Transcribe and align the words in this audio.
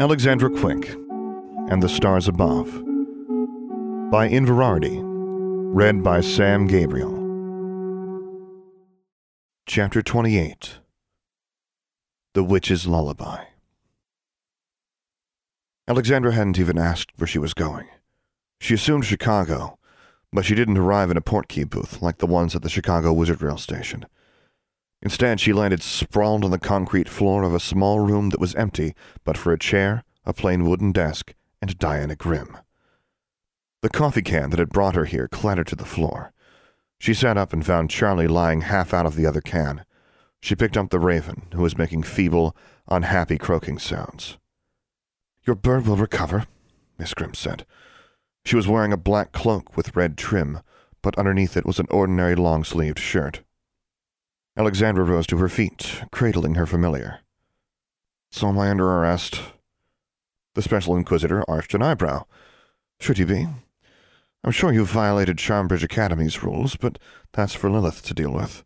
Alexandra 0.00 0.48
Quick 0.48 0.88
and 1.68 1.82
the 1.82 1.88
Stars 1.88 2.26
Above 2.26 2.72
by 4.10 4.26
Inverarity, 4.26 4.98
read 5.74 6.02
by 6.02 6.22
Sam 6.22 6.66
Gabriel. 6.66 7.12
Chapter 9.66 10.00
28 10.00 10.78
The 12.32 12.42
Witch's 12.42 12.86
Lullaby. 12.86 13.44
Alexandra 15.86 16.32
hadn't 16.32 16.58
even 16.58 16.78
asked 16.78 17.10
where 17.18 17.28
she 17.28 17.38
was 17.38 17.52
going. 17.52 17.86
She 18.58 18.72
assumed 18.72 19.04
Chicago, 19.04 19.78
but 20.32 20.46
she 20.46 20.54
didn't 20.54 20.78
arrive 20.78 21.10
in 21.10 21.18
a 21.18 21.20
portkey 21.20 21.68
booth 21.68 22.00
like 22.00 22.16
the 22.16 22.26
ones 22.26 22.56
at 22.56 22.62
the 22.62 22.70
Chicago 22.70 23.12
Wizard 23.12 23.42
Rail 23.42 23.58
Station. 23.58 24.06
Instead, 25.02 25.40
she 25.40 25.52
landed 25.52 25.82
sprawled 25.82 26.44
on 26.44 26.50
the 26.50 26.58
concrete 26.58 27.08
floor 27.08 27.42
of 27.42 27.54
a 27.54 27.60
small 27.60 28.00
room 28.00 28.30
that 28.30 28.40
was 28.40 28.54
empty 28.54 28.94
but 29.24 29.36
for 29.36 29.52
a 29.52 29.58
chair, 29.58 30.04
a 30.26 30.32
plain 30.32 30.68
wooden 30.68 30.92
desk, 30.92 31.34
and 31.62 31.78
Diana 31.78 32.16
Grimm. 32.16 32.58
The 33.82 33.88
coffee 33.88 34.22
can 34.22 34.50
that 34.50 34.58
had 34.58 34.68
brought 34.68 34.94
her 34.94 35.06
here 35.06 35.26
clattered 35.26 35.68
to 35.68 35.76
the 35.76 35.86
floor. 35.86 36.32
She 36.98 37.14
sat 37.14 37.38
up 37.38 37.54
and 37.54 37.64
found 37.64 37.88
Charlie 37.88 38.28
lying 38.28 38.60
half 38.62 38.92
out 38.92 39.06
of 39.06 39.16
the 39.16 39.24
other 39.24 39.40
can. 39.40 39.86
She 40.42 40.54
picked 40.54 40.76
up 40.76 40.90
the 40.90 40.98
raven, 40.98 41.46
who 41.54 41.62
was 41.62 41.78
making 41.78 42.02
feeble, 42.02 42.54
unhappy 42.88 43.38
croaking 43.38 43.78
sounds. 43.78 44.36
Your 45.46 45.56
bird 45.56 45.86
will 45.86 45.96
recover, 45.96 46.46
Miss 46.98 47.14
Grimm 47.14 47.32
said. 47.32 47.64
She 48.44 48.56
was 48.56 48.68
wearing 48.68 48.92
a 48.92 48.98
black 48.98 49.32
cloak 49.32 49.76
with 49.76 49.96
red 49.96 50.18
trim, 50.18 50.60
but 51.00 51.18
underneath 51.18 51.56
it 51.56 51.64
was 51.64 51.78
an 51.78 51.86
ordinary 51.90 52.34
long-sleeved 52.34 52.98
shirt. 52.98 53.42
Alexandra 54.56 55.04
rose 55.04 55.26
to 55.28 55.36
her 55.38 55.48
feet, 55.48 56.02
cradling 56.10 56.56
her 56.56 56.66
familiar. 56.66 57.20
So 58.30 58.48
am 58.48 58.58
I 58.58 58.70
under 58.70 58.90
arrest? 58.90 59.40
The 60.54 60.62
Special 60.62 60.96
Inquisitor 60.96 61.44
arched 61.48 61.74
an 61.74 61.82
eyebrow. 61.82 62.24
Should 62.98 63.18
you 63.18 63.26
be? 63.26 63.46
I'm 64.42 64.50
sure 64.50 64.72
you've 64.72 64.90
violated 64.90 65.36
Charmbridge 65.36 65.84
Academy's 65.84 66.42
rules, 66.42 66.74
but 66.74 66.98
that's 67.32 67.54
for 67.54 67.70
Lilith 67.70 68.02
to 68.02 68.14
deal 68.14 68.32
with. 68.32 68.64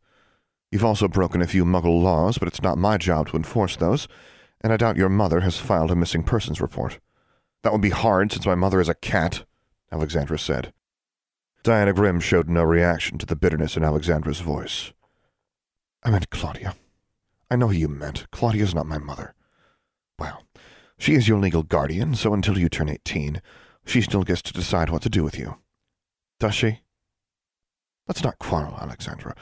You've 0.71 0.85
also 0.85 1.07
broken 1.07 1.43
a 1.43 1.47
few 1.47 1.65
Muggle 1.67 2.03
laws, 2.03 2.39
but 2.39 2.49
it's 2.49 2.63
not 2.63 2.79
my 2.79 2.97
job 2.97 3.29
to 3.29 3.37
enforce 3.37 3.77
those, 3.77 4.09
and 4.63 4.73
I 4.73 4.79
doubt 4.79 4.97
your 4.97 5.11
mother 5.11 5.41
has 5.41 5.59
filed 5.59 5.91
a 5.91 5.95
missing 5.95 6.23
persons 6.23 6.61
report. 6.61 6.99
That 7.63 7.73
would 7.73 7.83
be 7.83 7.91
hard, 7.91 8.33
since 8.33 8.47
my 8.47 8.55
mother 8.55 8.81
is 8.81 8.89
a 8.89 8.95
cat, 8.95 9.45
Alexandra 9.93 10.39
said. 10.39 10.73
Diana 11.63 11.93
Grimm 11.93 12.21
showed 12.21 12.49
no 12.49 12.63
reaction 12.63 13.19
to 13.19 13.27
the 13.27 13.37
bitterness 13.37 13.77
in 13.77 13.85
Alexandra's 13.85 14.41
voice. 14.41 14.94
I 16.05 16.11
meant 16.11 16.31
Claudia. 16.31 16.75
I 17.51 17.57
know 17.57 17.69
who 17.69 17.75
you 17.75 17.89
meant. 17.89 18.31
Claudia's 18.31 18.75
not 18.75 18.87
my 18.87 18.99
mother. 18.99 19.35
Well, 20.19 20.45
she 20.99 21.15
is 21.15 21.29
your 21.29 21.39
legal 21.39 21.63
guardian, 21.63 22.15
so 22.15 22.35
until 22.35 22.59
you 22.59 22.69
turn 22.69 22.89
eighteen, 22.89 23.41
she 23.87 24.01
still 24.01 24.23
gets 24.23 24.43
to 24.43 24.53
decide 24.53 24.91
what 24.91 25.03
to 25.03 25.11
do 25.11 25.25
with 25.25 25.39
you. 25.39 25.57
Does 26.41 26.55
she? 26.55 26.81
Let's 28.07 28.23
not 28.23 28.39
quarrel, 28.39 28.77
Alexandra. 28.81 29.35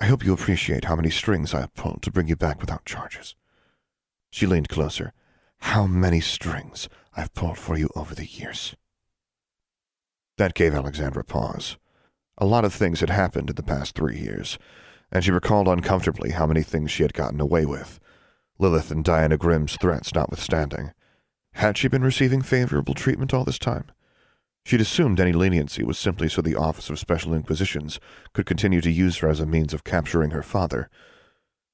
I 0.00 0.06
hope 0.06 0.24
you 0.24 0.32
appreciate 0.32 0.86
how 0.86 0.96
many 0.96 1.10
strings 1.10 1.54
I 1.54 1.60
have 1.60 1.74
pulled 1.74 2.02
to 2.02 2.10
bring 2.10 2.26
you 2.26 2.36
back 2.36 2.60
without 2.60 2.84
charges. 2.84 3.36
She 4.30 4.46
leaned 4.46 4.68
closer. 4.68 5.12
How 5.58 5.86
many 5.86 6.20
strings 6.20 6.88
I've 7.16 7.34
pulled 7.34 7.58
for 7.58 7.76
you 7.76 7.90
over 7.94 8.14
the 8.14 8.26
years. 8.26 8.74
That 10.38 10.54
gave 10.54 10.74
Alexandra 10.74 11.24
pause. 11.24 11.76
A 12.38 12.46
lot 12.46 12.64
of 12.64 12.72
things 12.72 13.00
had 13.00 13.10
happened 13.10 13.50
in 13.50 13.56
the 13.56 13.62
past 13.62 13.94
three 13.94 14.18
years, 14.18 14.58
and 15.12 15.22
she 15.22 15.30
recalled 15.30 15.68
uncomfortably 15.68 16.30
how 16.30 16.46
many 16.46 16.62
things 16.62 16.90
she 16.90 17.02
had 17.02 17.12
gotten 17.12 17.40
away 17.40 17.66
with, 17.66 18.00
Lilith 18.58 18.90
and 18.90 19.04
Diana 19.04 19.36
Grimm's 19.36 19.76
threats 19.76 20.14
notwithstanding. 20.14 20.92
Had 21.52 21.76
she 21.76 21.86
been 21.86 22.02
receiving 22.02 22.40
favorable 22.40 22.94
treatment 22.94 23.34
all 23.34 23.44
this 23.44 23.58
time? 23.58 23.84
She'd 24.64 24.80
assumed 24.80 25.20
any 25.20 25.32
leniency 25.32 25.82
was 25.82 25.98
simply 25.98 26.28
so 26.28 26.40
the 26.40 26.56
Office 26.56 26.88
of 26.88 26.98
Special 26.98 27.34
Inquisitions 27.34 28.00
could 28.32 28.46
continue 28.46 28.80
to 28.80 28.90
use 28.90 29.18
her 29.18 29.28
as 29.28 29.40
a 29.40 29.46
means 29.46 29.74
of 29.74 29.84
capturing 29.84 30.30
her 30.30 30.42
father. 30.42 30.88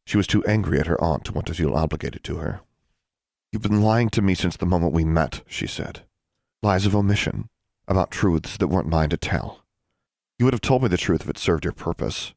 She 0.05 0.17
was 0.17 0.27
too 0.27 0.45
angry 0.45 0.81
at 0.81 0.87
her 0.87 1.01
aunt 1.01 1.25
to 1.27 1.33
want 1.33 1.47
to 1.49 1.55
feel 1.55 1.75
obligated 1.75 2.25
to 2.25 2.37
her. 2.37 2.61
You've 3.53 3.63
been 3.63 3.83
lying 3.83 4.09
to 4.11 4.23
me 4.23 4.35
since 4.35 4.57
the 4.57 4.67
moment 4.67 4.95
we 4.95 5.05
met, 5.05 5.43
she 5.47 5.67
said. 5.67 6.01
Lies 6.63 6.87
of 6.87 6.97
omission, 6.97 7.49
about 7.87 8.11
truths 8.11 8.57
that 8.57 8.69
weren't 8.69 8.89
mine 8.89 9.11
to 9.11 9.17
tell. 9.17 9.65
You 10.39 10.47
would 10.47 10.55
have 10.55 10.61
told 10.61 10.83
me 10.83 10.89
the 10.89 10.97
truth 10.97 11.23
if 11.23 11.31
it 11.31 11.39
served 11.39 11.65
your 11.65 11.73
purpose. 11.73 12.33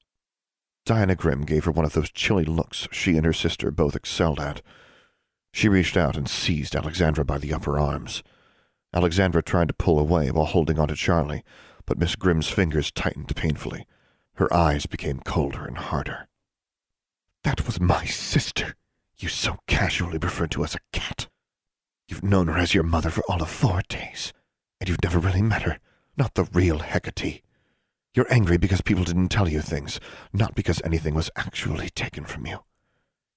Diana 0.85 1.15
Grimm 1.15 1.43
gave 1.43 1.65
her 1.65 1.71
one 1.71 1.85
of 1.85 1.93
those 1.93 2.11
chilly 2.11 2.45
looks 2.45 2.87
she 2.91 3.15
and 3.15 3.25
her 3.25 3.33
sister 3.33 3.71
both 3.71 3.95
excelled 3.95 4.39
at. 4.39 4.61
She 5.53 5.69
reached 5.69 5.95
out 5.95 6.17
and 6.17 6.27
seized 6.27 6.75
Alexandra 6.75 7.23
by 7.23 7.37
the 7.37 7.53
upper 7.53 7.79
arms. 7.79 8.23
Alexandra 8.93 9.43
tried 9.43 9.67
to 9.67 9.73
pull 9.73 9.99
away 9.99 10.31
while 10.31 10.45
holding 10.45 10.79
on 10.79 10.87
to 10.87 10.95
Charlie, 10.95 11.43
but 11.85 11.97
Miss 11.97 12.15
Grimm's 12.15 12.49
fingers 12.49 12.91
tightened 12.91 13.35
painfully. 13.35 13.85
Her 14.35 14.53
eyes 14.53 14.85
became 14.85 15.19
colder 15.19 15.65
and 15.65 15.77
harder. 15.77 16.27
That 17.43 17.65
was 17.65 17.79
my 17.79 18.05
sister, 18.05 18.75
you 19.17 19.29
so 19.29 19.57
casually 19.67 20.17
referred 20.17 20.51
to 20.51 20.63
as 20.63 20.75
a 20.75 20.79
cat. 20.91 21.27
You've 22.07 22.23
known 22.23 22.47
her 22.47 22.57
as 22.57 22.73
your 22.73 22.83
mother 22.83 23.09
for 23.09 23.23
all 23.29 23.41
of 23.41 23.49
four 23.49 23.81
days, 23.87 24.33
and 24.79 24.89
you've 24.89 25.03
never 25.03 25.19
really 25.19 25.41
met 25.41 25.61
her, 25.63 25.79
not 26.17 26.33
the 26.33 26.47
real 26.53 26.79
Hecate. 26.79 27.41
You're 28.13 28.31
angry 28.31 28.57
because 28.57 28.81
people 28.81 29.05
didn't 29.05 29.29
tell 29.29 29.47
you 29.47 29.61
things, 29.61 29.99
not 30.33 30.53
because 30.53 30.81
anything 30.83 31.15
was 31.15 31.29
actually 31.35 31.89
taken 31.89 32.25
from 32.25 32.45
you. 32.45 32.59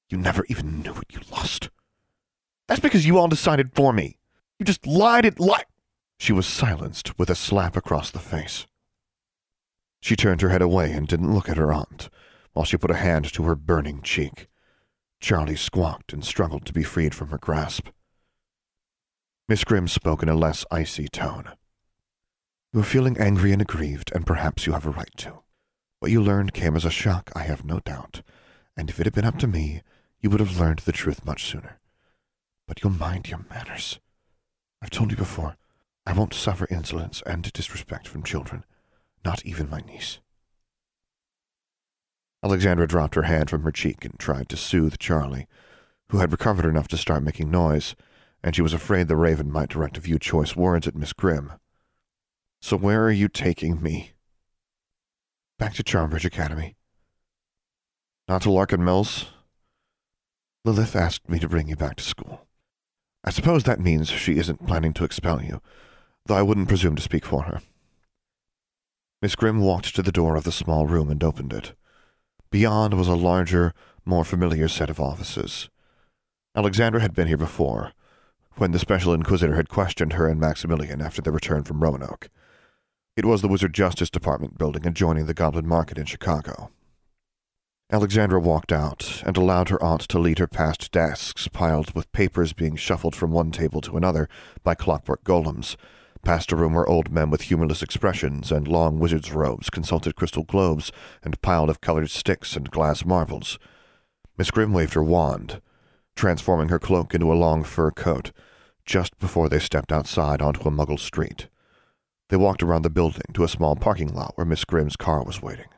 You 0.09 0.19
never 0.19 0.45
even 0.49 0.83
knew 0.83 0.93
what 0.93 1.13
you 1.13 1.21
lost. 1.31 1.71
That's 2.67 2.81
because 2.81 3.07
you 3.07 3.19
all 3.19 3.29
decided 3.29 3.73
for 3.75 3.93
me. 3.93 4.19
You 4.59 4.67
just 4.67 4.87
lied 4.87 5.25
and 5.25 5.39
lied. 5.39 5.67
She 6.19 6.33
was 6.33 6.47
silenced 6.47 7.19
with 7.19 7.31
a 7.31 7.35
slap 7.35 7.77
across 7.77 8.11
the 8.11 8.19
face. 8.19 8.67
She 10.01 10.17
turned 10.17 10.41
her 10.41 10.51
head 10.51 10.63
away 10.63 10.93
and 10.93 11.07
didn't 11.07 11.33
look 11.33 11.49
at 11.49 11.57
her 11.57 11.73
aunt, 11.73 12.09
while 12.53 12.65
she 12.65 12.77
put 12.77 12.91
a 12.91 12.95
hand 12.95 13.33
to 13.33 13.45
her 13.45 13.55
burning 13.55 14.03
cheek. 14.03 14.49
Charlie 15.21 15.57
squawked 15.57 16.13
and 16.13 16.25
struggled 16.25 16.67
to 16.67 16.73
be 16.73 16.83
freed 16.83 17.15
from 17.15 17.29
her 17.29 17.39
grasp. 17.39 17.89
Miss 19.49 19.65
Grimm 19.65 19.89
spoke 19.89 20.23
in 20.23 20.29
a 20.29 20.35
less 20.35 20.65
icy 20.71 21.09
tone. 21.09 21.53
You 22.75 22.81
are 22.81 22.83
feeling 22.83 23.17
angry 23.19 23.53
and 23.53 23.63
aggrieved, 23.63 24.11
and 24.17 24.27
perhaps 24.27 24.67
you 24.67 24.73
have 24.73 24.85
a 24.85 24.91
right 24.91 25.17
to. 25.19 25.45
What 26.01 26.11
you 26.11 26.21
learned 26.21 26.55
came 26.55 26.75
as 26.75 26.85
a 26.85 26.91
shock, 26.91 27.31
I 27.33 27.45
have 27.45 27.65
no 27.65 27.79
doubt, 27.79 28.23
and 28.77 28.91
if 28.91 28.99
it 28.99 29.07
had 29.07 29.15
been 29.15 29.25
up 29.25 29.39
to 29.39 29.47
me, 29.47 29.83
you 30.21 30.29
would 30.29 30.41
have 30.41 30.59
learned 30.59 30.81
the 30.81 30.91
truth 30.91 31.25
much 31.25 31.45
sooner. 31.45 31.79
But 32.67 32.83
you'll 32.83 32.93
mind 32.93 33.29
your 33.29 33.47
manners. 33.49 34.01
I've 34.83 34.91
told 34.91 35.13
you 35.13 35.17
before, 35.17 35.57
I 36.05 36.15
won't 36.15 36.35
suffer 36.35 36.67
insolence 36.69 37.23
and 37.25 37.53
disrespect 37.53 38.09
from 38.09 38.25
children, 38.25 38.65
not 39.25 39.47
even 39.47 39.71
my 39.71 39.79
niece. 39.79 40.19
Alexandra 42.43 42.89
dropped 42.89 43.15
her 43.15 43.23
hand 43.23 43.51
from 43.51 43.63
her 43.63 43.71
cheek 43.71 44.05
and 44.05 44.19
tried 44.19 44.49
to 44.49 44.57
soothe 44.57 44.99
Charlie, 44.99 45.47
who 46.09 46.19
had 46.19 46.33
recovered 46.33 46.69
enough 46.69 46.89
to 46.89 46.97
start 46.97 47.23
making 47.23 47.53
noise, 47.53 47.95
and 48.43 48.57
she 48.57 48.63
was 48.63 48.73
afraid 48.73 49.07
the 49.07 49.15
raven 49.15 49.53
might 49.53 49.69
direct 49.69 49.97
a 49.97 50.01
few 50.01 50.19
choice 50.19 50.57
words 50.57 50.89
at 50.89 50.97
Miss 50.97 51.13
Grimm. 51.13 51.53
So 52.65 52.79
where 52.79 53.05
are 53.05 53.13
you 53.13 53.29
taking 53.29 53.83
me? 53.83 54.13
Back 55.59 55.75
to 55.75 55.83
Charmbridge 55.83 56.25
Academy. 56.25 56.77
Not 58.27 58.41
to 58.41 58.51
Larkin 58.51 58.83
Mills? 58.83 59.27
Lilith 60.65 60.97
asked 60.97 61.29
me 61.29 61.39
to 61.41 61.49
bring 61.49 61.69
you 61.69 61.77
back 61.77 61.97
to 61.97 62.03
school. 62.03 62.47
I 63.23 63.33
suppose 63.33 63.65
that 63.65 63.81
means 63.81 64.09
she 64.09 64.39
isn't 64.39 64.67
planning 64.67 64.95
to 64.95 65.05
expel 65.05 65.43
you, 65.43 65.61
though 66.25 66.37
I 66.37 66.41
wouldn't 66.41 66.69
presume 66.69 66.97
to 66.97 67.03
speak 67.03 67.27
for 67.27 67.43
her. 67.43 67.61
Miss 69.21 69.37
Grimm 69.37 69.61
walked 69.61 69.95
to 69.95 70.01
the 70.01 70.11
door 70.11 70.35
of 70.35 70.45
the 70.45 70.51
small 70.51 70.87
room 70.87 71.11
and 71.11 71.23
opened 71.23 71.53
it. 71.53 71.75
Beyond 72.51 72.95
was 72.95 73.09
a 73.09 73.15
larger, 73.15 73.75
more 74.07 74.25
familiar 74.25 74.69
set 74.69 74.89
of 74.89 74.99
offices. 74.99 75.69
Alexandra 76.57 77.03
had 77.03 77.13
been 77.13 77.29
here 77.29 77.37
before, 77.37 77.93
when 78.55 78.73
the 78.73 78.79
Special 78.79 79.13
Inquisitor 79.13 79.57
had 79.57 79.69
questioned 79.69 80.15
her 80.15 80.27
and 80.27 80.41
Maximilian 80.41 81.03
after 81.03 81.21
their 81.21 81.31
return 81.31 81.63
from 81.63 81.83
Roanoke. 81.83 82.31
It 83.17 83.25
was 83.25 83.43
the 83.43 83.49
Wizard 83.49 83.73
Justice 83.73 84.11
Department 84.11 84.59
building 84.59 84.89
adjoining 84.89 85.27
the 85.27 85.35
Goblin 85.35 85.69
Market 85.69 85.99
in 85.99 86.05
Chicago. 86.05 86.73
Alexandra 87.89 88.41
walked 88.41 88.73
out 88.73 89.23
and 89.25 89.37
allowed 89.37 89.69
her 89.69 89.81
aunt 89.81 90.01
to 90.01 90.19
lead 90.19 90.41
her 90.41 90.49
past 90.49 90.91
desks 90.91 91.47
piled 91.47 91.95
with 91.95 92.11
papers 92.11 92.53
being 92.53 92.75
shuffled 92.75 93.15
from 93.15 93.31
one 93.31 93.53
table 93.53 93.81
to 93.83 93.97
another 93.97 94.29
by 94.65 94.75
clockwork 94.75 95.23
golems, 95.23 95.77
past 96.25 96.51
a 96.51 96.57
room 96.57 96.75
where 96.75 96.89
old 96.89 97.13
men 97.13 97.31
with 97.31 97.43
humorless 97.43 97.85
expressions 97.85 98.51
and 98.51 98.67
long 98.67 98.99
wizard's 98.99 99.31
robes 99.31 99.71
consulted 99.71 100.17
crystal 100.17 100.43
globes 100.43 100.91
and 101.23 101.41
piled 101.41 101.71
of 101.71 101.81
colored 101.81 102.11
sticks 102.11 102.57
and 102.57 102.73
glass 102.73 103.05
marbles. 103.05 103.61
Miss 104.37 104.51
Grimm 104.51 104.73
waved 104.73 104.95
her 104.95 105.05
wand, 105.05 105.61
transforming 106.17 106.69
her 106.69 106.81
cloak 106.81 107.15
into 107.15 107.33
a 107.33 107.35
long 107.35 107.63
fur 107.63 107.93
coat, 107.93 108.33
just 108.85 109.17
before 109.21 109.49
they 109.49 109.61
stepped 109.61 109.93
outside 109.93 110.43
onto 110.43 110.69
a 110.69 110.73
muggle 110.73 110.99
street. 110.99 111.47
They 112.35 112.39
walked 112.39 112.65
around 112.65 112.83
the 112.83 112.91
building 112.91 113.23
to 113.35 113.45
a 113.45 113.49
small 113.49 113.77
parking 113.77 114.13
lot 114.13 114.33
where 114.35 114.45
Miss 114.45 114.65
Grimm's 114.65 114.97
car 114.97 115.23
was 115.23 115.41
waiting. 115.41 115.69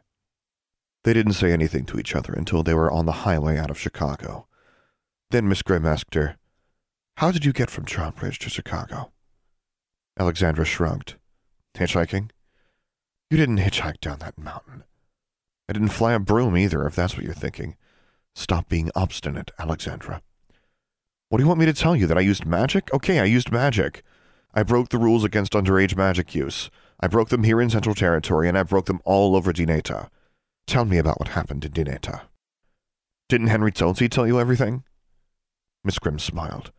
They 1.04 1.12
didn't 1.12 1.34
say 1.34 1.52
anything 1.52 1.84
to 1.84 1.98
each 1.98 2.16
other 2.16 2.32
until 2.32 2.62
they 2.62 2.72
were 2.72 2.90
on 2.90 3.04
the 3.04 3.26
highway 3.26 3.58
out 3.58 3.68
of 3.68 3.78
Chicago. 3.78 4.46
Then 5.28 5.50
Miss 5.50 5.60
Grimm 5.60 5.84
asked 5.84 6.14
her, 6.14 6.38
How 7.18 7.30
did 7.30 7.44
you 7.44 7.52
get 7.52 7.68
from 7.68 7.84
Charmbridge 7.84 8.38
to 8.38 8.48
Chicago? 8.48 9.12
Alexandra 10.18 10.64
shrugged. 10.64 11.16
Hitchhiking? 11.74 12.30
You 13.28 13.36
didn't 13.36 13.58
hitchhike 13.58 14.00
down 14.00 14.20
that 14.20 14.38
mountain. 14.38 14.84
I 15.68 15.74
didn't 15.74 15.90
fly 15.90 16.14
a 16.14 16.18
broom 16.18 16.56
either, 16.56 16.86
if 16.86 16.96
that's 16.96 17.18
what 17.18 17.24
you're 17.26 17.34
thinking. 17.34 17.76
Stop 18.34 18.70
being 18.70 18.90
obstinate, 18.96 19.50
Alexandra. 19.58 20.22
What 21.28 21.36
do 21.36 21.44
you 21.44 21.48
want 21.48 21.60
me 21.60 21.66
to 21.66 21.74
tell 21.74 21.94
you? 21.94 22.06
That 22.06 22.16
I 22.16 22.22
used 22.22 22.46
magic? 22.46 22.90
Okay, 22.94 23.18
I 23.18 23.24
used 23.24 23.52
magic. 23.52 24.02
I 24.56 24.62
broke 24.62 24.88
the 24.88 24.96
rules 24.96 25.22
against 25.22 25.52
underage 25.52 25.98
magic 25.98 26.34
use. 26.34 26.70
I 26.98 27.08
broke 27.08 27.28
them 27.28 27.42
here 27.42 27.60
in 27.60 27.68
Central 27.68 27.94
Territory, 27.94 28.48
and 28.48 28.56
I 28.56 28.62
broke 28.62 28.86
them 28.86 29.02
all 29.04 29.36
over 29.36 29.52
Dineta. 29.52 30.08
Tell 30.66 30.86
me 30.86 30.96
about 30.96 31.20
what 31.20 31.28
happened 31.28 31.66
in 31.66 31.72
Dineta. 31.72 32.22
Didn't 33.28 33.48
Henry 33.48 33.70
Toadsie 33.70 34.08
tell 34.08 34.26
you 34.26 34.40
everything? 34.40 34.82
Miss 35.84 35.98
Grimm 35.98 36.18
smiled. 36.18 36.72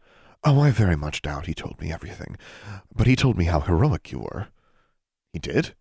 Oh, 0.44 0.60
I 0.60 0.72
very 0.72 0.96
much 0.96 1.22
doubt 1.22 1.46
he 1.46 1.54
told 1.54 1.80
me 1.80 1.92
everything, 1.92 2.36
but 2.96 3.06
he 3.06 3.16
told 3.16 3.38
me 3.38 3.46
how 3.46 3.60
heroic 3.60 4.12
you 4.12 4.20
were. 4.20 4.48
He 5.32 5.38
did? 5.38 5.76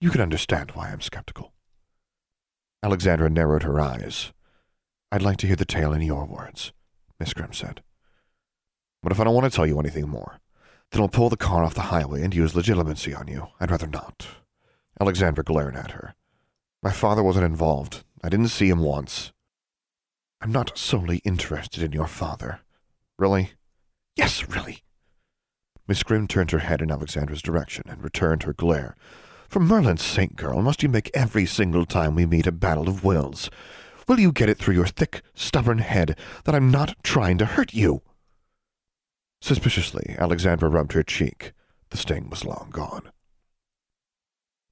You 0.00 0.08
can 0.08 0.22
understand 0.22 0.70
why 0.70 0.88
I'm 0.88 1.02
skeptical. 1.02 1.52
Alexandra 2.82 3.28
narrowed 3.28 3.62
her 3.62 3.78
eyes. 3.78 4.32
I'd 5.12 5.22
like 5.22 5.36
to 5.38 5.46
hear 5.46 5.56
the 5.56 5.66
tale 5.66 5.92
in 5.92 6.00
your 6.00 6.24
words, 6.24 6.72
Miss 7.20 7.34
Grimm 7.34 7.52
said. 7.52 7.82
What 9.02 9.12
if 9.12 9.20
I 9.20 9.24
don't 9.24 9.34
want 9.34 9.50
to 9.50 9.54
tell 9.54 9.66
you 9.66 9.78
anything 9.78 10.08
more? 10.08 10.40
Then 10.90 11.02
I'll 11.02 11.08
pull 11.08 11.28
the 11.28 11.36
car 11.36 11.64
off 11.64 11.74
the 11.74 11.82
highway 11.82 12.22
and 12.22 12.34
use 12.34 12.52
Legilimency 12.52 13.18
on 13.18 13.28
you. 13.28 13.48
I'd 13.60 13.70
rather 13.70 13.86
not. 13.86 14.26
Alexandra 15.00 15.44
glared 15.44 15.76
at 15.76 15.92
her. 15.92 16.14
My 16.82 16.92
father 16.92 17.22
wasn't 17.22 17.44
involved. 17.44 18.04
I 18.22 18.28
didn't 18.28 18.48
see 18.48 18.68
him 18.68 18.80
once. 18.80 19.32
I'm 20.40 20.52
not 20.52 20.78
solely 20.78 21.18
interested 21.18 21.82
in 21.82 21.92
your 21.92 22.06
father. 22.06 22.60
Really? 23.18 23.52
Yes, 24.16 24.48
really. 24.48 24.82
Miss 25.88 26.02
Grimm 26.02 26.26
turned 26.26 26.50
her 26.50 26.60
head 26.60 26.82
in 26.82 26.90
Alexandra's 26.90 27.42
direction 27.42 27.84
and 27.88 28.02
returned 28.02 28.42
her 28.42 28.52
glare. 28.52 28.96
For 29.48 29.60
Merlin's 29.60 30.02
sake, 30.02 30.34
girl, 30.34 30.60
must 30.62 30.82
you 30.82 30.88
make 30.88 31.10
every 31.14 31.46
single 31.46 31.86
time 31.86 32.14
we 32.14 32.26
meet 32.26 32.46
a 32.46 32.52
battle 32.52 32.88
of 32.88 33.04
wills? 33.04 33.50
Will 34.08 34.18
you 34.18 34.32
get 34.32 34.48
it 34.48 34.58
through 34.58 34.74
your 34.74 34.86
thick, 34.86 35.22
stubborn 35.34 35.78
head 35.78 36.18
that 36.44 36.54
I'm 36.54 36.70
not 36.70 36.96
trying 37.02 37.38
to 37.38 37.44
hurt 37.44 37.72
you? 37.72 38.02
Suspiciously, 39.40 40.16
Alexandra 40.18 40.68
rubbed 40.68 40.92
her 40.92 41.02
cheek. 41.02 41.52
The 41.90 41.96
sting 41.96 42.28
was 42.30 42.44
long 42.44 42.70
gone. 42.72 43.10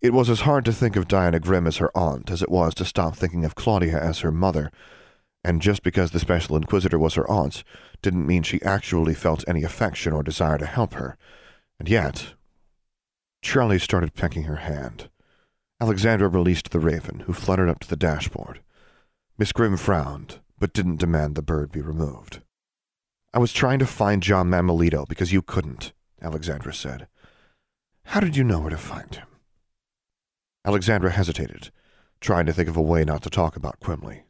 It 0.00 0.12
was 0.12 0.28
as 0.28 0.40
hard 0.40 0.64
to 0.66 0.72
think 0.72 0.96
of 0.96 1.08
Diana 1.08 1.40
Grimm 1.40 1.66
as 1.66 1.78
her 1.78 1.90
aunt 1.96 2.30
as 2.30 2.42
it 2.42 2.50
was 2.50 2.74
to 2.74 2.84
stop 2.84 3.16
thinking 3.16 3.44
of 3.44 3.54
Claudia 3.54 3.98
as 3.98 4.20
her 4.20 4.32
mother, 4.32 4.70
and 5.42 5.62
just 5.62 5.82
because 5.82 6.10
the 6.10 6.18
Special 6.18 6.56
Inquisitor 6.56 6.98
was 6.98 7.14
her 7.14 7.30
aunt 7.30 7.64
didn't 8.02 8.26
mean 8.26 8.42
she 8.42 8.60
actually 8.62 9.14
felt 9.14 9.44
any 9.46 9.62
affection 9.62 10.12
or 10.12 10.22
desire 10.22 10.58
to 10.58 10.66
help 10.66 10.94
her. 10.94 11.16
And 11.78 11.88
yet, 11.88 12.34
Charlie 13.42 13.78
started 13.78 14.14
pecking 14.14 14.44
her 14.44 14.56
hand. 14.56 15.08
Alexandra 15.80 16.28
released 16.28 16.70
the 16.70 16.80
raven, 16.80 17.20
who 17.20 17.32
fluttered 17.32 17.68
up 17.68 17.80
to 17.80 17.88
the 17.88 17.96
dashboard. 17.96 18.60
Miss 19.38 19.52
Grimm 19.52 19.76
frowned, 19.76 20.40
but 20.58 20.72
didn't 20.72 21.00
demand 21.00 21.34
the 21.34 21.42
bird 21.42 21.72
be 21.72 21.80
removed. 21.80 22.40
I 23.34 23.40
was 23.40 23.52
trying 23.52 23.80
to 23.80 23.86
find 23.86 24.22
John 24.22 24.48
Mammolito 24.48 25.08
because 25.08 25.32
you 25.32 25.42
couldn't, 25.42 25.92
Alexandra 26.22 26.72
said. 26.72 27.08
How 28.04 28.20
did 28.20 28.36
you 28.36 28.44
know 28.44 28.60
where 28.60 28.70
to 28.70 28.76
find 28.76 29.12
him? 29.12 29.26
Alexandra 30.64 31.10
hesitated, 31.10 31.72
trying 32.20 32.46
to 32.46 32.52
think 32.52 32.68
of 32.68 32.76
a 32.76 32.82
way 32.82 33.02
not 33.02 33.24
to 33.24 33.30
talk 33.30 33.56
about 33.56 33.80
Quimley. 33.80 34.22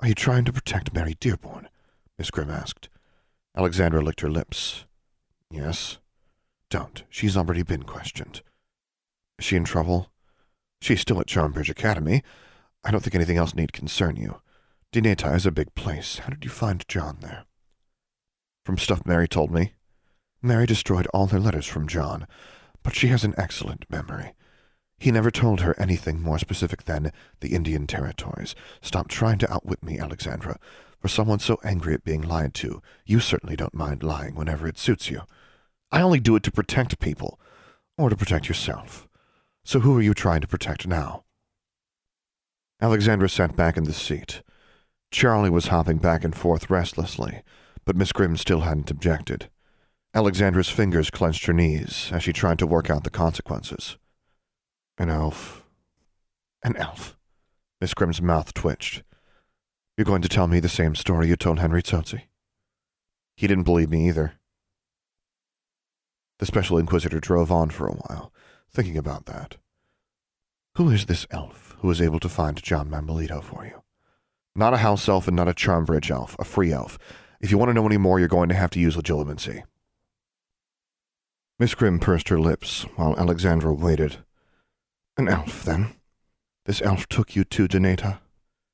Are 0.00 0.08
you 0.08 0.16
trying 0.16 0.44
to 0.46 0.52
protect 0.52 0.92
Mary 0.92 1.14
Dearborn? 1.20 1.68
Miss 2.18 2.32
Grimm 2.32 2.50
asked. 2.50 2.88
Alexandra 3.56 4.02
licked 4.02 4.22
her 4.22 4.30
lips. 4.30 4.84
Yes. 5.48 5.98
Don't. 6.70 7.04
She's 7.08 7.36
already 7.36 7.62
been 7.62 7.84
questioned. 7.84 8.42
Is 9.38 9.44
she 9.44 9.54
in 9.54 9.62
trouble? 9.64 10.10
She's 10.80 11.00
still 11.00 11.20
at 11.20 11.28
Charmbridge 11.28 11.70
Academy. 11.70 12.24
I 12.82 12.90
don't 12.90 13.04
think 13.04 13.14
anything 13.14 13.36
else 13.36 13.54
need 13.54 13.72
concern 13.72 14.16
you. 14.16 14.40
Dineta 14.92 15.36
is 15.36 15.46
a 15.46 15.52
big 15.52 15.72
place. 15.76 16.18
How 16.18 16.30
did 16.30 16.44
you 16.44 16.50
find 16.50 16.84
John 16.88 17.18
there? 17.20 17.44
From 18.68 18.76
stuff 18.76 19.06
Mary 19.06 19.26
told 19.26 19.50
me. 19.50 19.72
Mary 20.42 20.66
destroyed 20.66 21.06
all 21.14 21.28
her 21.28 21.40
letters 21.40 21.64
from 21.64 21.88
John, 21.88 22.26
but 22.82 22.94
she 22.94 23.06
has 23.06 23.24
an 23.24 23.32
excellent 23.38 23.86
memory. 23.88 24.34
He 24.98 25.10
never 25.10 25.30
told 25.30 25.62
her 25.62 25.74
anything 25.80 26.20
more 26.20 26.38
specific 26.38 26.84
than 26.84 27.10
the 27.40 27.54
Indian 27.54 27.86
territories. 27.86 28.54
Stop 28.82 29.08
trying 29.08 29.38
to 29.38 29.50
outwit 29.50 29.82
me, 29.82 29.98
Alexandra. 29.98 30.58
For 31.00 31.08
someone 31.08 31.38
so 31.38 31.58
angry 31.64 31.94
at 31.94 32.04
being 32.04 32.20
lied 32.20 32.52
to, 32.56 32.82
you 33.06 33.20
certainly 33.20 33.56
don't 33.56 33.72
mind 33.72 34.02
lying 34.02 34.34
whenever 34.34 34.68
it 34.68 34.76
suits 34.76 35.08
you. 35.08 35.22
I 35.90 36.02
only 36.02 36.20
do 36.20 36.36
it 36.36 36.42
to 36.42 36.52
protect 36.52 37.00
people, 37.00 37.40
or 37.96 38.10
to 38.10 38.16
protect 38.16 38.48
yourself. 38.48 39.08
So 39.64 39.80
who 39.80 39.96
are 39.96 40.02
you 40.02 40.12
trying 40.12 40.42
to 40.42 40.46
protect 40.46 40.86
now? 40.86 41.24
Alexandra 42.82 43.30
sat 43.30 43.56
back 43.56 43.78
in 43.78 43.84
the 43.84 43.94
seat. 43.94 44.42
Charlie 45.10 45.48
was 45.48 45.68
hopping 45.68 45.96
back 45.96 46.22
and 46.22 46.36
forth 46.36 46.68
restlessly, 46.68 47.42
but 47.88 47.96
Miss 47.96 48.12
Grimm 48.12 48.36
still 48.36 48.60
hadn't 48.60 48.90
objected. 48.90 49.48
Alexandra's 50.12 50.68
fingers 50.68 51.08
clenched 51.08 51.46
her 51.46 51.54
knees 51.54 52.10
as 52.12 52.22
she 52.22 52.34
tried 52.34 52.58
to 52.58 52.66
work 52.66 52.90
out 52.90 53.02
the 53.02 53.08
consequences. 53.08 53.96
An 54.98 55.08
elf. 55.08 55.64
An 56.62 56.76
elf. 56.76 57.16
Miss 57.80 57.94
Grimm's 57.94 58.20
mouth 58.20 58.52
twitched. 58.52 59.04
You're 59.96 60.04
going 60.04 60.20
to 60.20 60.28
tell 60.28 60.46
me 60.46 60.60
the 60.60 60.68
same 60.68 60.94
story 60.94 61.28
you 61.28 61.36
told 61.36 61.60
Henry 61.60 61.82
Toadsie? 61.82 62.28
He 63.38 63.46
didn't 63.46 63.64
believe 63.64 63.88
me 63.88 64.06
either. 64.06 64.34
The 66.40 66.46
Special 66.46 66.76
Inquisitor 66.76 67.20
drove 67.20 67.50
on 67.50 67.70
for 67.70 67.86
a 67.86 67.94
while, 67.94 68.34
thinking 68.70 68.98
about 68.98 69.24
that. 69.24 69.56
Who 70.74 70.90
is 70.90 71.06
this 71.06 71.26
elf 71.30 71.74
who 71.78 71.88
was 71.88 72.02
able 72.02 72.20
to 72.20 72.28
find 72.28 72.62
John 72.62 72.90
Mammolito 72.90 73.42
for 73.42 73.64
you? 73.64 73.82
Not 74.54 74.74
a 74.74 74.78
house 74.78 75.08
elf 75.08 75.26
and 75.26 75.36
not 75.36 75.48
a 75.48 75.54
Charmbridge 75.54 76.10
elf, 76.10 76.36
a 76.38 76.44
free 76.44 76.70
elf. 76.70 76.98
If 77.40 77.50
you 77.50 77.58
want 77.58 77.70
to 77.70 77.74
know 77.74 77.86
any 77.86 77.98
more, 77.98 78.18
you're 78.18 78.28
going 78.28 78.48
to 78.48 78.54
have 78.54 78.70
to 78.70 78.80
use 78.80 78.96
Legilimency. 78.96 79.62
Miss 81.58 81.74
Grimm 81.74 81.98
pursed 81.98 82.28
her 82.28 82.38
lips 82.38 82.82
while 82.96 83.18
Alexandra 83.18 83.72
waited. 83.72 84.18
An 85.16 85.28
elf, 85.28 85.64
then? 85.64 85.94
This 86.66 86.82
elf 86.82 87.08
took 87.08 87.34
you 87.34 87.44
to 87.44 87.68
Dineta? 87.68 88.18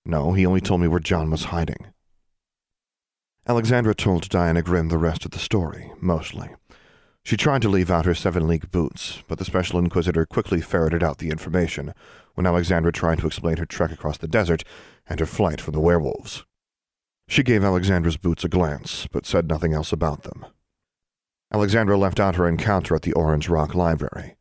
No, 0.05 0.33
he 0.33 0.45
only 0.45 0.61
told 0.61 0.81
me 0.81 0.89
where 0.89 1.01
John 1.01 1.31
was 1.31 1.45
hiding. 1.45 1.87
Alexandra 3.47 3.95
told 3.95 4.29
Diana 4.29 4.63
Grimm 4.63 4.89
the 4.89 4.99
rest 4.99 5.25
of 5.25 5.31
the 5.31 5.39
story, 5.39 5.93
mostly. 6.01 6.49
She 7.23 7.39
tried 7.39 7.63
to 7.63 7.71
leave 7.71 7.91
out 7.91 8.05
her 8.05 8.15
seven 8.15 8.47
league 8.47 8.71
boots, 8.71 9.23
but 9.29 9.39
the 9.39 9.47
Special 9.47 9.79
Inquisitor 9.79 10.27
quickly 10.27 10.61
ferreted 10.61 11.03
out 11.03 11.19
the 11.19 11.31
information 11.31 11.94
when 12.35 12.47
Alexandra 12.47 12.93
tried 12.93 13.19
to 13.21 13.27
explain 13.27 13.56
her 13.56 13.67
trek 13.67 13.93
across 13.93 14.19
the 14.19 14.29
desert 14.29 14.63
and 15.06 15.21
her 15.21 15.27
flight 15.27 15.61
from 15.61 15.73
the 15.73 15.81
werewolves. 15.81 16.44
She 17.27 17.43
gave 17.43 17.65
Alexandra's 17.65 18.17
boots 18.17 18.45
a 18.45 18.49
glance, 18.49 19.07
but 19.11 19.27
said 19.27 19.49
nothing 19.49 19.73
else 19.73 19.93
about 19.93 20.23
them. 20.23 20.47
Alexandra 21.53 21.97
left 21.97 22.21
out 22.21 22.37
her 22.37 22.49
encounter 22.49 22.95
at 22.95 23.03
the 23.03 23.13
Orange 23.13 23.49
Rock 23.49 23.75
Library. 23.75 24.37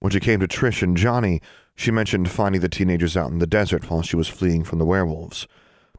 When 0.00 0.10
she 0.10 0.20
came 0.20 0.40
to 0.40 0.48
Trish 0.48 0.82
and 0.82 0.96
Johnny, 0.96 1.40
she 1.74 1.90
mentioned 1.90 2.30
finding 2.30 2.60
the 2.60 2.68
teenagers 2.68 3.16
out 3.16 3.30
in 3.30 3.38
the 3.38 3.46
desert 3.46 3.90
while 3.90 4.02
she 4.02 4.16
was 4.16 4.28
fleeing 4.28 4.64
from 4.64 4.78
the 4.78 4.84
werewolves, 4.84 5.46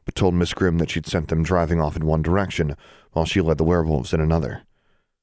but 0.04 0.14
told 0.14 0.34
Miss 0.34 0.54
Grimm 0.54 0.78
that 0.78 0.90
she'd 0.90 1.06
sent 1.06 1.28
them 1.28 1.42
driving 1.42 1.80
off 1.80 1.96
in 1.96 2.06
one 2.06 2.22
direction 2.22 2.76
while 3.12 3.24
she 3.24 3.40
led 3.40 3.58
the 3.58 3.64
werewolves 3.64 4.12
in 4.12 4.20
another. 4.20 4.62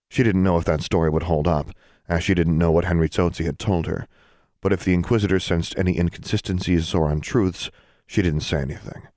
She 0.09 0.23
didn't 0.23 0.43
know 0.43 0.57
if 0.57 0.65
that 0.65 0.81
story 0.81 1.09
would 1.09 1.23
hold 1.23 1.47
up, 1.47 1.71
as 2.07 2.23
she 2.23 2.33
didn't 2.33 2.57
know 2.57 2.71
what 2.71 2.85
Henry 2.85 3.09
Toadsie 3.09 3.45
had 3.45 3.59
told 3.59 3.87
her, 3.87 4.07
but 4.61 4.71
if 4.71 4.83
the 4.83 4.93
Inquisitor 4.93 5.39
sensed 5.39 5.77
any 5.77 5.97
inconsistencies 5.97 6.93
or 6.93 7.09
untruths, 7.09 7.69
she 8.05 8.21
didn't 8.21 8.41
say 8.41 8.61
anything. 8.61 9.07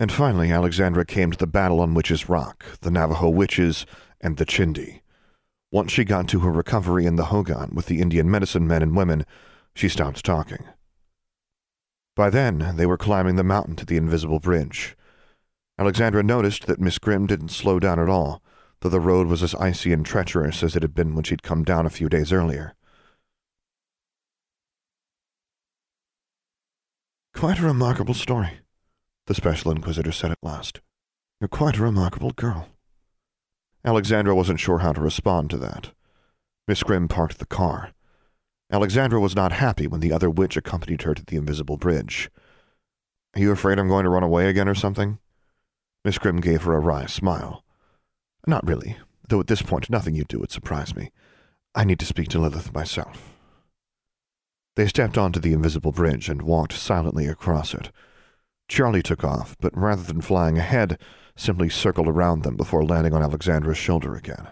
And 0.00 0.10
finally, 0.10 0.50
Alexandra 0.50 1.04
came 1.04 1.30
to 1.30 1.36
the 1.36 1.46
battle 1.46 1.78
on 1.78 1.92
Witch's 1.92 2.26
Rock, 2.26 2.64
the 2.80 2.90
Navajo 2.90 3.28
witches, 3.28 3.84
and 4.18 4.38
the 4.38 4.46
Chindi. 4.46 5.02
Once 5.70 5.92
she 5.92 6.04
got 6.04 6.26
to 6.28 6.40
her 6.40 6.50
recovery 6.50 7.04
in 7.04 7.16
the 7.16 7.26
Hogan 7.26 7.74
with 7.74 7.84
the 7.84 8.00
Indian 8.00 8.30
medicine 8.30 8.66
men 8.66 8.82
and 8.82 8.96
women, 8.96 9.26
she 9.74 9.90
stopped 9.90 10.24
talking. 10.24 10.64
By 12.16 12.30
then, 12.30 12.76
they 12.76 12.86
were 12.86 12.96
climbing 12.96 13.36
the 13.36 13.44
mountain 13.44 13.76
to 13.76 13.84
the 13.84 13.98
invisible 13.98 14.40
bridge. 14.40 14.96
Alexandra 15.78 16.22
noticed 16.22 16.66
that 16.66 16.80
Miss 16.80 16.98
Grimm 16.98 17.26
didn't 17.26 17.50
slow 17.50 17.78
down 17.78 18.00
at 18.00 18.08
all, 18.08 18.42
though 18.80 18.88
the 18.88 19.00
road 19.00 19.26
was 19.26 19.42
as 19.42 19.54
icy 19.56 19.92
and 19.92 20.06
treacherous 20.06 20.62
as 20.62 20.76
it 20.76 20.82
had 20.82 20.94
been 20.94 21.14
when 21.14 21.24
she'd 21.24 21.42
come 21.42 21.62
down 21.62 21.84
a 21.84 21.90
few 21.90 22.08
days 22.08 22.32
earlier. 22.32 22.74
Quite 27.34 27.58
a 27.58 27.64
remarkable 27.64 28.14
story, 28.14 28.60
the 29.30 29.34
Special 29.36 29.70
Inquisitor 29.70 30.10
said 30.10 30.32
at 30.32 30.42
last. 30.42 30.80
You're 31.40 31.46
quite 31.46 31.76
a 31.76 31.82
remarkable 31.84 32.32
girl. 32.32 32.66
Alexandra 33.84 34.34
wasn't 34.34 34.58
sure 34.58 34.78
how 34.78 34.92
to 34.92 35.00
respond 35.00 35.50
to 35.50 35.56
that. 35.58 35.92
Miss 36.66 36.82
Grimm 36.82 37.06
parked 37.06 37.38
the 37.38 37.46
car. 37.46 37.92
Alexandra 38.72 39.20
was 39.20 39.36
not 39.36 39.52
happy 39.52 39.86
when 39.86 40.00
the 40.00 40.10
other 40.10 40.28
witch 40.28 40.56
accompanied 40.56 41.02
her 41.02 41.14
to 41.14 41.24
the 41.24 41.36
invisible 41.36 41.76
bridge. 41.76 42.28
Are 43.36 43.40
you 43.40 43.52
afraid 43.52 43.78
I'm 43.78 43.86
going 43.86 44.02
to 44.02 44.10
run 44.10 44.24
away 44.24 44.48
again 44.48 44.68
or 44.68 44.74
something? 44.74 45.20
Miss 46.04 46.18
Grimm 46.18 46.40
gave 46.40 46.62
her 46.62 46.72
a 46.72 46.80
wry 46.80 47.06
smile. 47.06 47.62
Not 48.48 48.66
really, 48.66 48.96
though 49.28 49.38
at 49.38 49.46
this 49.46 49.62
point 49.62 49.88
nothing 49.88 50.16
you 50.16 50.24
do 50.24 50.40
would 50.40 50.50
surprise 50.50 50.96
me. 50.96 51.12
I 51.72 51.84
need 51.84 52.00
to 52.00 52.04
speak 52.04 52.26
to 52.30 52.40
Lilith 52.40 52.74
myself. 52.74 53.36
They 54.74 54.88
stepped 54.88 55.16
onto 55.16 55.38
the 55.38 55.52
invisible 55.52 55.92
bridge 55.92 56.28
and 56.28 56.42
walked 56.42 56.72
silently 56.72 57.28
across 57.28 57.74
it. 57.74 57.92
Charlie 58.70 59.02
took 59.02 59.24
off, 59.24 59.56
but 59.60 59.76
rather 59.76 60.04
than 60.04 60.20
flying 60.20 60.56
ahead, 60.56 60.96
simply 61.36 61.68
circled 61.68 62.06
around 62.06 62.44
them 62.44 62.56
before 62.56 62.84
landing 62.84 63.12
on 63.12 63.20
Alexandra's 63.20 63.76
shoulder 63.76 64.14
again. 64.14 64.46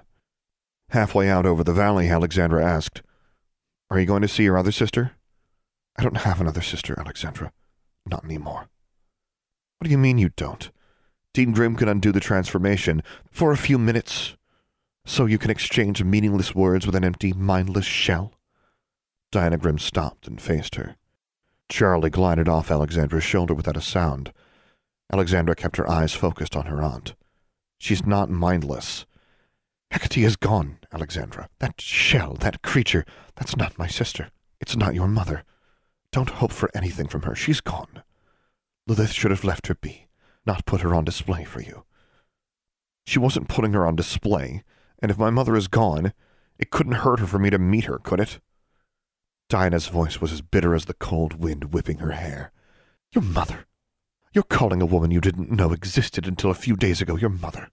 Halfway 0.89 1.31
out 1.31 1.47
over 1.47 1.63
the 1.63 1.73
valley, 1.73 2.09
Alexandra 2.09 2.65
asked, 2.65 3.01
Are 3.91 4.01
you 4.01 4.07
going 4.07 4.23
to 4.23 4.29
see 4.29 4.43
your 4.43 4.59
other 4.59 4.73
sister? 4.73 5.13
I 5.97 6.03
don't 6.03 6.17
have 6.17 6.41
another 6.41 6.63
sister, 6.63 6.99
Alexandra. 6.99 7.53
Not 8.07 8.25
anymore. 8.25 8.69
What 9.79 9.85
do 9.85 9.91
you 9.91 9.99
mean 9.99 10.19
you 10.19 10.31
don't? 10.31 10.69
Dean 11.33 11.53
Grimm 11.53 11.77
can 11.77 11.89
undo 11.89 12.11
the 12.11 12.19
transformation 12.19 13.05
for 13.31 13.53
a 13.53 13.57
few 13.57 13.79
minutes, 13.79 14.37
so 15.07 15.27
you 15.27 15.39
can 15.39 15.53
exchange 15.53 16.03
meaningless 16.03 16.57
words 16.57 16.87
with 16.87 16.97
an 16.97 17.05
empty, 17.05 17.33
mindless 17.33 17.87
shell. 17.87 18.33
Diana 19.31 19.59
Grimm 19.59 19.79
stopped 19.79 20.27
and 20.27 20.43
faced 20.43 20.75
her. 20.75 20.97
Charlie 21.69 22.11
glided 22.11 22.49
off 22.49 22.71
Alexandra's 22.71 23.25
shoulder 23.25 23.55
without 23.55 23.77
a 23.77 23.83
sound. 23.83 24.33
Alexandra 25.13 25.55
kept 25.55 25.77
her 25.77 25.89
eyes 25.89 26.15
focused 26.15 26.57
on 26.57 26.67
her 26.67 26.83
aunt. 26.83 27.15
She's 27.79 28.05
not 28.05 28.31
mindless. 28.31 29.07
Hecate 29.91 30.25
is 30.25 30.37
gone, 30.37 30.79
Alexandra. 30.93 31.49
That 31.61 31.81
shell, 31.81 32.35
that 32.41 32.63
creature, 32.63 33.05
that's 33.37 33.57
not 33.57 33.79
my 33.79 33.87
sister. 33.87 34.31
It's 34.61 34.77
not 34.77 34.95
your 34.95 35.09
mother. 35.09 35.45
Don't 36.13 36.31
hope 36.31 36.53
for 36.53 36.71
anything 36.75 37.07
from 37.07 37.23
her. 37.23 37.35
She's 37.35 37.61
gone. 37.61 38.03
Lilith 38.87 39.13
should 39.13 39.31
have 39.31 39.45
left 39.45 39.67
her 39.67 39.75
be, 39.75 40.09
not 40.47 40.67
put 40.67 40.81
her 40.81 40.95
on 40.95 41.05
display 41.05 41.45
for 41.45 41.61
you. 41.61 41.85
She 43.07 43.19
wasn't 43.19 43.49
putting 43.49 43.73
her 43.73 43.87
on 43.87 43.97
display, 43.97 44.63
and 45.01 45.11
if 45.11 45.19
my 45.19 45.31
mother 45.31 45.57
is 45.57 45.69
gone, 45.69 46.13
it 46.59 46.71
couldn't 46.71 46.93
hurt 46.93 47.21
her 47.21 47.27
for 47.27 47.39
me 47.39 47.51
to 47.51 47.59
meet 47.59 47.85
her, 47.85 47.99
could 47.99 48.21
it? 48.21 48.41
Diana's 49.49 49.87
voice 49.87 50.21
was 50.21 50.33
as 50.33 50.43
bitter 50.43 50.75
as 50.75 50.85
the 50.85 50.95
cold 50.95 51.41
wind 51.43 51.73
whipping 51.73 51.99
her 51.99 52.13
hair. 52.13 52.53
Your 53.15 53.25
mother. 53.25 53.67
You're 54.35 54.45
calling 54.45 54.83
a 54.83 54.87
woman 54.87 55.11
you 55.11 55.21
didn't 55.21 55.51
know 55.51 55.73
existed 55.73 56.27
until 56.27 56.51
a 56.51 56.55
few 56.55 56.77
days 56.77 57.01
ago 57.01 57.17
your 57.17 57.31
mother. 57.31 57.71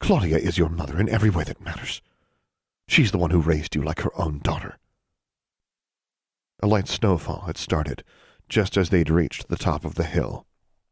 Claudia 0.00 0.38
is 0.38 0.56
your 0.56 0.70
mother 0.70 0.98
in 0.98 1.08
every 1.08 1.28
way 1.28 1.44
that 1.44 1.60
matters. 1.60 2.00
She's 2.88 3.12
the 3.12 3.18
one 3.18 3.30
who 3.30 3.40
raised 3.40 3.74
you 3.74 3.82
like 3.82 4.00
her 4.00 4.18
own 4.18 4.40
daughter. 4.42 4.78
A 6.62 6.66
light 6.66 6.88
snowfall 6.88 7.42
had 7.46 7.58
started 7.58 8.02
just 8.48 8.76
as 8.76 8.88
they'd 8.88 9.10
reached 9.10 9.48
the 9.48 9.56
top 9.56 9.84
of 9.84 9.94
the 9.94 10.04
hill, 10.04 10.46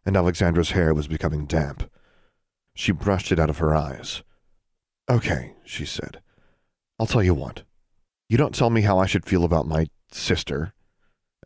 and 0.05 0.17
Alexandra's 0.17 0.71
hair 0.71 0.95
was 0.95 1.09
becoming 1.09 1.47
damp. 1.47 1.91
She 2.75 2.93
brushed 2.93 3.33
it 3.33 3.41
out 3.41 3.51
of 3.51 3.59
her 3.59 3.75
eyes. 3.75 4.23
Okay, 5.11 5.55
she 5.65 5.85
said. 5.85 6.21
I'll 6.99 7.07
tell 7.07 7.23
you 7.23 7.35
what. 7.35 7.65
You 8.29 8.37
don't 8.37 8.55
tell 8.55 8.69
me 8.69 8.83
how 8.83 8.99
I 8.99 9.07
should 9.07 9.25
feel 9.25 9.43
about 9.43 9.67
my 9.67 9.87
sister, 10.13 10.75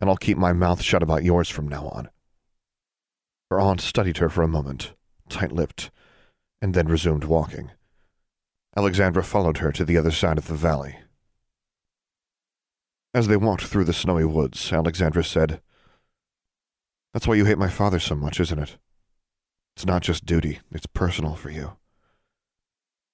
and 0.01 0.09
I'll 0.09 0.17
keep 0.17 0.37
my 0.37 0.51
mouth 0.51 0.81
shut 0.81 1.01
about 1.01 1.23
yours 1.23 1.47
from 1.47 1.67
now 1.67 1.87
on. 1.87 2.09
Her 3.49 3.59
aunt 3.59 3.79
studied 3.79 4.17
her 4.17 4.29
for 4.29 4.43
a 4.43 4.49
moment, 4.49 4.93
tight 5.29 5.53
lipped, 5.53 5.91
and 6.61 6.73
then 6.73 6.87
resumed 6.87 7.23
walking. 7.23 7.71
Alexandra 8.75 9.23
followed 9.23 9.59
her 9.59 9.71
to 9.71 9.85
the 9.85 9.97
other 9.97 10.11
side 10.11 10.37
of 10.37 10.47
the 10.47 10.55
valley. 10.55 10.97
As 13.13 13.27
they 13.27 13.37
walked 13.37 13.63
through 13.63 13.85
the 13.85 13.93
snowy 13.93 14.25
woods, 14.25 14.73
Alexandra 14.73 15.23
said, 15.23 15.61
That's 17.13 17.27
why 17.27 17.35
you 17.35 17.45
hate 17.45 17.59
my 17.59 17.69
father 17.69 17.99
so 17.99 18.15
much, 18.15 18.41
isn't 18.41 18.59
it? 18.59 18.77
It's 19.77 19.85
not 19.85 20.01
just 20.01 20.25
duty, 20.25 20.59
it's 20.71 20.87
personal 20.87 21.35
for 21.35 21.49
you. 21.49 21.77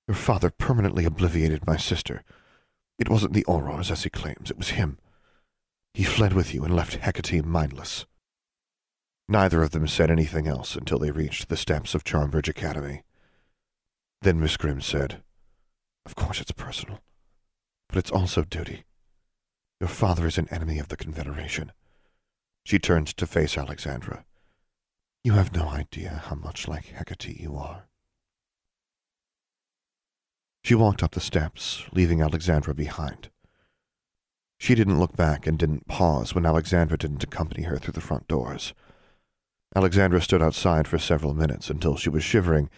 Your 0.08 0.16
father 0.16 0.50
permanently 0.50 1.06
obliviated 1.06 1.68
my 1.68 1.78
sister 1.78 2.24
it 3.00 3.10
wasn't 3.10 3.34
the 3.34 3.46
Aurors, 3.46 3.89
as 3.89 4.03
he 4.03 4.10
claims. 4.10 4.51
It 4.51 4.58
was 4.58 4.70
him. 4.72 5.00
He 5.94 6.03
fled 6.03 6.34
with 6.34 6.53
you 6.53 6.63
and 6.63 6.75
left 6.75 6.96
Hecate 6.96 7.44
mindless. 7.44 8.06
Neither 9.27 9.63
of 9.63 9.72
them 9.72 9.88
said 9.88 10.12
anything 10.12 10.48
else 10.48 10.75
until 10.75 11.00
they 11.00 11.12
reached 11.12 11.50
the 11.50 11.58
steps 11.58 11.96
of 11.96 12.03
Charmbridge 12.03 12.50
Academy. 12.50 13.03
Then 14.22 14.39
Miss 14.39 14.58
Grimm 14.58 14.82
said, 14.82 15.24
Of 16.06 16.15
course 16.15 16.41
it's 16.41 16.51
personal, 16.51 17.00
but 17.88 17.98
it's 17.98 18.12
also 18.12 18.44
duty. 18.44 18.86
Your 19.79 19.88
father 19.88 20.27
is 20.27 20.38
an 20.38 20.50
enemy 20.51 20.77
of 20.79 20.89
the 20.89 20.98
Confederation. 20.98 21.72
She 22.65 22.79
turned 22.79 23.08
to 23.08 23.25
face 23.25 23.58
Alexandra. 23.58 24.25
You 25.24 25.34
have 25.34 25.56
no 25.56 25.70
idea 25.70 26.24
how 26.25 26.36
much 26.36 26.68
like 26.68 26.88
Hecate 26.88 27.39
you 27.39 27.56
are. 27.56 27.88
She 30.63 30.75
walked 30.75 31.01
up 31.01 31.12
the 31.12 31.20
steps, 31.20 31.84
leaving 31.92 32.22
Alexandra 32.22 32.74
behind. 32.74 33.30
She 34.60 34.75
didn't 34.75 35.00
look 35.00 35.16
back 35.16 35.48
and 35.48 35.58
didn't 35.58 35.88
pause 35.88 36.36
when 36.36 36.46
Alexandra 36.46 36.98
didn't 36.98 37.24
accompany 37.24 37.63
her 37.63 37.78
through 37.78 37.94
the 37.94 38.01
front 38.01 38.28
doors. 38.28 38.74
Alexandra 39.75 40.22
stood 40.22 40.42
outside 40.42 40.88
for 40.88 40.98
several 40.98 41.34
minutes 41.34 41.70
until 41.70 41.96
she 41.96 42.10
was 42.10 42.24
shivering, 42.24 42.70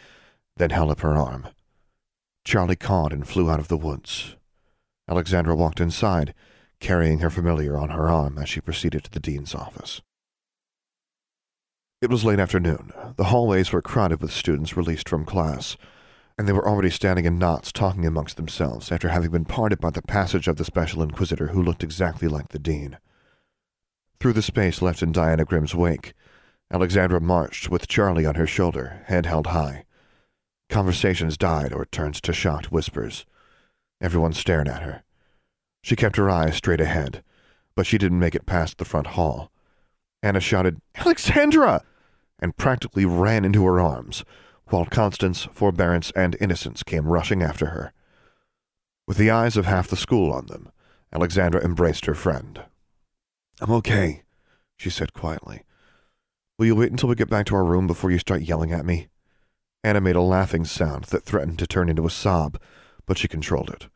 then 0.58 0.70
held 0.70 0.92
up 0.92 1.00
her 1.00 1.18
arm. 1.18 1.48
Charlie 2.46 2.76
cawed 2.76 3.14
and 3.14 3.28
flew 3.28 3.50
out 3.50 3.60
of 3.60 3.68
the 3.68 3.78
woods. 3.78 4.36
Alexandra 5.10 5.56
walked 5.56 5.80
inside, 5.80 6.34
carrying 6.80 7.20
her 7.20 7.30
familiar 7.30 7.78
on 7.78 7.90
her 7.90 8.10
arm 8.10 8.38
as 8.38 8.50
she 8.50 8.62
proceeded 8.62 9.04
to 9.04 9.12
the 9.12 9.20
dean's 9.20 9.56
office. 9.56 10.02
It 12.02 12.10
was 12.10 12.26
late 12.26 12.40
afternoon. 12.40 12.92
The 13.16 13.26
hallways 13.26 13.72
were 13.72 13.82
crowded 13.82 14.22
with 14.22 14.32
students 14.32 14.78
released 14.78 15.08
from 15.08 15.26
class 15.26 15.78
and 16.42 16.48
they 16.48 16.54
were 16.54 16.68
already 16.68 16.90
standing 16.90 17.26
in 17.26 17.38
knots 17.38 17.72
talking 17.72 18.04
amongst 18.04 18.36
themselves 18.36 18.92
after 18.92 19.10
having 19.10 19.30
been 19.30 19.46
parted 19.46 19.80
by 19.80 19.92
the 19.92 20.02
passage 20.02 20.48
of 20.48 20.56
the 20.56 20.66
Special 20.66 21.04
Inquisitor 21.04 21.50
who 21.50 21.62
looked 21.62 21.84
exactly 21.84 22.28
like 22.28 22.50
the 22.50 22.58
Dean. 22.58 22.98
Through 24.20 24.34
the 24.34 24.42
space 24.42 24.82
left 24.82 25.04
in 25.04 25.12
Diana 25.12 25.46
Grimm's 25.46 25.76
wake, 25.76 26.16
Alexandra 26.74 27.22
marched 27.22 27.70
with 27.70 27.88
Charlie 27.88 28.26
on 28.26 28.34
her 28.34 28.48
shoulder, 28.48 29.04
head 29.06 29.28
held 29.28 29.48
high. 29.48 29.86
Conversations 30.68 31.38
died 31.38 31.74
or 31.74 31.86
turned 31.86 32.16
to 32.16 32.34
shocked 32.34 32.72
whispers. 32.72 33.28
Everyone 34.02 34.34
stared 34.34 34.68
at 34.68 34.82
her. 34.82 35.04
She 35.84 35.96
kept 35.96 36.16
her 36.16 36.28
eyes 36.28 36.56
straight 36.56 36.82
ahead, 36.82 37.24
but 37.76 37.86
she 37.86 38.00
didn't 38.00 38.18
make 38.18 38.34
it 38.34 38.48
past 38.48 38.80
the 38.80 38.86
front 38.86 39.06
hall. 39.06 39.52
Anna 40.24 40.40
shouted, 40.40 40.82
Alexandra! 40.96 41.84
and 42.40 42.58
practically 42.58 43.06
ran 43.06 43.46
into 43.46 43.64
her 43.64 43.80
arms, 43.80 44.26
while 44.72 44.86
Constance, 44.86 45.48
forbearance, 45.54 46.12
and 46.16 46.38
innocence 46.40 46.84
came 46.84 47.08
rushing 47.08 47.44
after 47.44 47.68
her. 47.68 47.94
With 49.08 49.18
the 49.18 49.32
eyes 49.32 49.58
of 49.58 49.66
half 49.66 49.88
the 49.88 49.98
school 49.98 50.32
on 50.32 50.48
them, 50.48 50.72
Alexandra 51.14 51.64
embraced 51.64 52.06
her 52.06 52.16
friend. 52.16 52.64
I'm 53.60 53.72
okay, 53.72 54.24
she 54.78 54.90
said 54.90 55.14
quietly. 55.14 55.64
Will 56.58 56.68
you 56.68 56.76
wait 56.76 56.92
until 56.92 57.10
we 57.10 57.16
get 57.16 57.30
back 57.30 57.46
to 57.48 57.56
our 57.56 57.66
room 57.66 57.88
before 57.88 58.12
you 58.12 58.20
start 58.20 58.44
yelling 58.44 58.72
at 58.72 58.86
me? 58.86 59.08
Anna 59.84 60.00
made 60.00 60.16
a 60.16 60.22
laughing 60.22 60.64
sound 60.64 61.06
that 61.06 61.24
threatened 61.24 61.60
to 61.60 61.68
turn 61.68 61.90
into 61.90 62.06
a 62.06 62.10
sob, 62.10 62.60
but 63.06 63.18
she 63.18 63.28
controlled 63.28 63.70
it. 63.70 63.88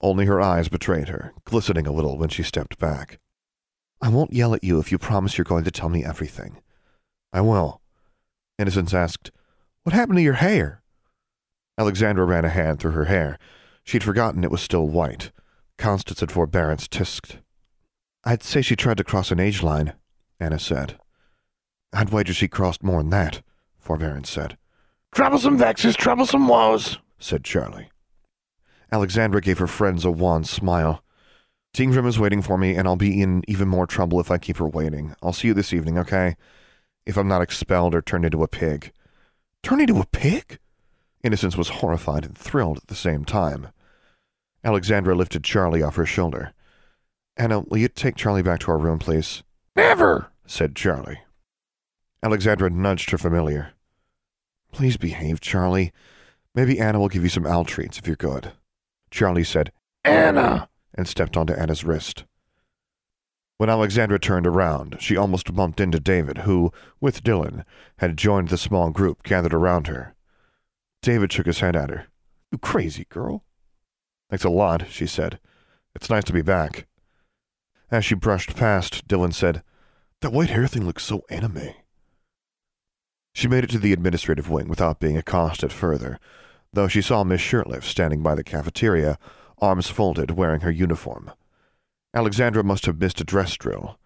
Only 0.00 0.26
her 0.26 0.40
eyes 0.40 0.68
betrayed 0.68 1.08
her, 1.08 1.32
glistening 1.44 1.86
a 1.86 1.92
little 1.92 2.16
when 2.16 2.28
she 2.28 2.42
stepped 2.42 2.78
back. 2.78 3.18
I 4.00 4.08
won't 4.08 4.32
yell 4.32 4.54
at 4.54 4.62
you 4.62 4.78
if 4.78 4.92
you 4.92 4.98
promise 4.98 5.36
you're 5.36 5.44
going 5.44 5.64
to 5.64 5.70
tell 5.70 5.88
me 5.88 6.04
everything. 6.04 6.58
I 7.32 7.40
will. 7.40 7.80
Innocence 8.58 8.94
asked, 8.94 9.30
what 9.86 9.94
happened 9.94 10.18
to 10.18 10.22
your 10.22 10.32
hair? 10.32 10.82
Alexandra 11.78 12.24
ran 12.24 12.44
a 12.44 12.48
hand 12.48 12.80
through 12.80 12.90
her 12.90 13.04
hair. 13.04 13.38
She'd 13.84 14.02
forgotten 14.02 14.42
it 14.42 14.50
was 14.50 14.60
still 14.60 14.88
white. 14.88 15.30
Constance 15.78 16.20
and 16.20 16.32
forbearance 16.32 16.88
tisked. 16.88 17.38
I'd 18.24 18.42
say 18.42 18.62
she 18.62 18.74
tried 18.74 18.96
to 18.96 19.04
cross 19.04 19.30
an 19.30 19.38
age 19.38 19.62
line, 19.62 19.92
Anna 20.40 20.58
said. 20.58 20.98
I'd 21.92 22.10
wager 22.10 22.34
she 22.34 22.48
crossed 22.48 22.82
more 22.82 23.00
than 23.00 23.10
that, 23.10 23.42
forbearance 23.78 24.28
said. 24.28 24.58
Troublesome 25.14 25.56
vexes, 25.56 25.94
troublesome 25.94 26.48
woes, 26.48 26.98
said 27.20 27.44
Charlie. 27.44 27.88
Alexandra 28.90 29.40
gave 29.40 29.58
her 29.58 29.68
friends 29.68 30.04
a 30.04 30.10
wan 30.10 30.42
smile. 30.42 31.04
Dean 31.72 31.92
Grimm 31.92 32.08
is 32.08 32.18
waiting 32.18 32.42
for 32.42 32.58
me, 32.58 32.74
and 32.74 32.88
I'll 32.88 32.96
be 32.96 33.22
in 33.22 33.44
even 33.46 33.68
more 33.68 33.86
trouble 33.86 34.18
if 34.18 34.32
I 34.32 34.38
keep 34.38 34.56
her 34.56 34.66
waiting. 34.66 35.14
I'll 35.22 35.32
see 35.32 35.46
you 35.46 35.54
this 35.54 35.72
evening, 35.72 35.96
okay? 35.96 36.34
If 37.06 37.16
I'm 37.16 37.28
not 37.28 37.40
expelled 37.40 37.94
or 37.94 38.02
turned 38.02 38.24
into 38.24 38.42
a 38.42 38.48
pig. 38.48 38.92
Turn 39.66 39.80
into 39.80 39.98
a 39.98 40.06
pig? 40.06 40.60
Innocence 41.24 41.56
was 41.56 41.80
horrified 41.80 42.24
and 42.24 42.38
thrilled 42.38 42.76
at 42.76 42.86
the 42.86 42.94
same 42.94 43.24
time. 43.24 43.70
Alexandra 44.62 45.12
lifted 45.12 45.42
Charlie 45.42 45.82
off 45.82 45.96
her 45.96 46.06
shoulder. 46.06 46.52
Anna, 47.36 47.58
will 47.58 47.78
you 47.78 47.88
take 47.88 48.14
Charlie 48.14 48.44
back 48.44 48.60
to 48.60 48.70
our 48.70 48.78
room, 48.78 49.00
please? 49.00 49.42
Never, 49.74 50.30
said 50.46 50.76
Charlie. 50.76 51.18
Alexandra 52.22 52.70
nudged 52.70 53.10
her 53.10 53.18
familiar. 53.18 53.72
Please 54.70 54.96
behave, 54.96 55.40
Charlie. 55.40 55.92
Maybe 56.54 56.78
Anna 56.78 57.00
will 57.00 57.08
give 57.08 57.24
you 57.24 57.28
some 57.28 57.44
owl 57.44 57.64
treats 57.64 57.98
if 57.98 58.06
you're 58.06 58.14
good. 58.14 58.52
Charlie 59.10 59.42
said, 59.42 59.72
Anna, 60.04 60.68
and 60.94 61.08
stepped 61.08 61.36
onto 61.36 61.54
Anna's 61.54 61.82
wrist. 61.82 62.24
When 63.58 63.70
Alexandra 63.70 64.18
turned 64.18 64.46
around, 64.46 64.98
she 65.00 65.16
almost 65.16 65.54
bumped 65.54 65.80
into 65.80 65.98
David, 65.98 66.38
who, 66.38 66.72
with 67.00 67.22
Dylan, 67.22 67.64
had 67.98 68.18
joined 68.18 68.48
the 68.48 68.58
small 68.58 68.90
group 68.90 69.22
gathered 69.22 69.54
around 69.54 69.86
her. 69.86 70.14
David 71.00 71.32
shook 71.32 71.46
his 71.46 71.60
head 71.60 71.74
at 71.74 71.88
her. 71.88 72.06
You 72.52 72.58
crazy 72.58 73.06
girl. 73.08 73.44
Thanks 74.28 74.44
a 74.44 74.50
lot, 74.50 74.90
she 74.90 75.06
said. 75.06 75.38
It's 75.94 76.10
nice 76.10 76.24
to 76.24 76.34
be 76.34 76.42
back. 76.42 76.86
As 77.90 78.04
she 78.04 78.14
brushed 78.14 78.56
past, 78.56 79.08
Dylan 79.08 79.32
said, 79.32 79.62
That 80.20 80.32
white 80.32 80.50
hair 80.50 80.66
thing 80.66 80.84
looks 80.84 81.04
so 81.04 81.22
anime. 81.30 81.70
She 83.32 83.48
made 83.48 83.64
it 83.64 83.70
to 83.70 83.78
the 83.78 83.92
administrative 83.92 84.50
wing 84.50 84.68
without 84.68 85.00
being 85.00 85.16
accosted 85.16 85.72
further, 85.72 86.18
though 86.72 86.88
she 86.88 87.00
saw 87.00 87.24
Miss 87.24 87.40
Shirtliff 87.40 87.84
standing 87.84 88.22
by 88.22 88.34
the 88.34 88.44
cafeteria, 88.44 89.18
arms 89.58 89.88
folded, 89.88 90.32
wearing 90.32 90.60
her 90.60 90.70
uniform. 90.70 91.30
Alexandra 92.16 92.64
must 92.64 92.86
have 92.86 92.98
missed 92.98 93.20
a 93.20 93.24
dress 93.24 93.58
drill. 93.58 93.98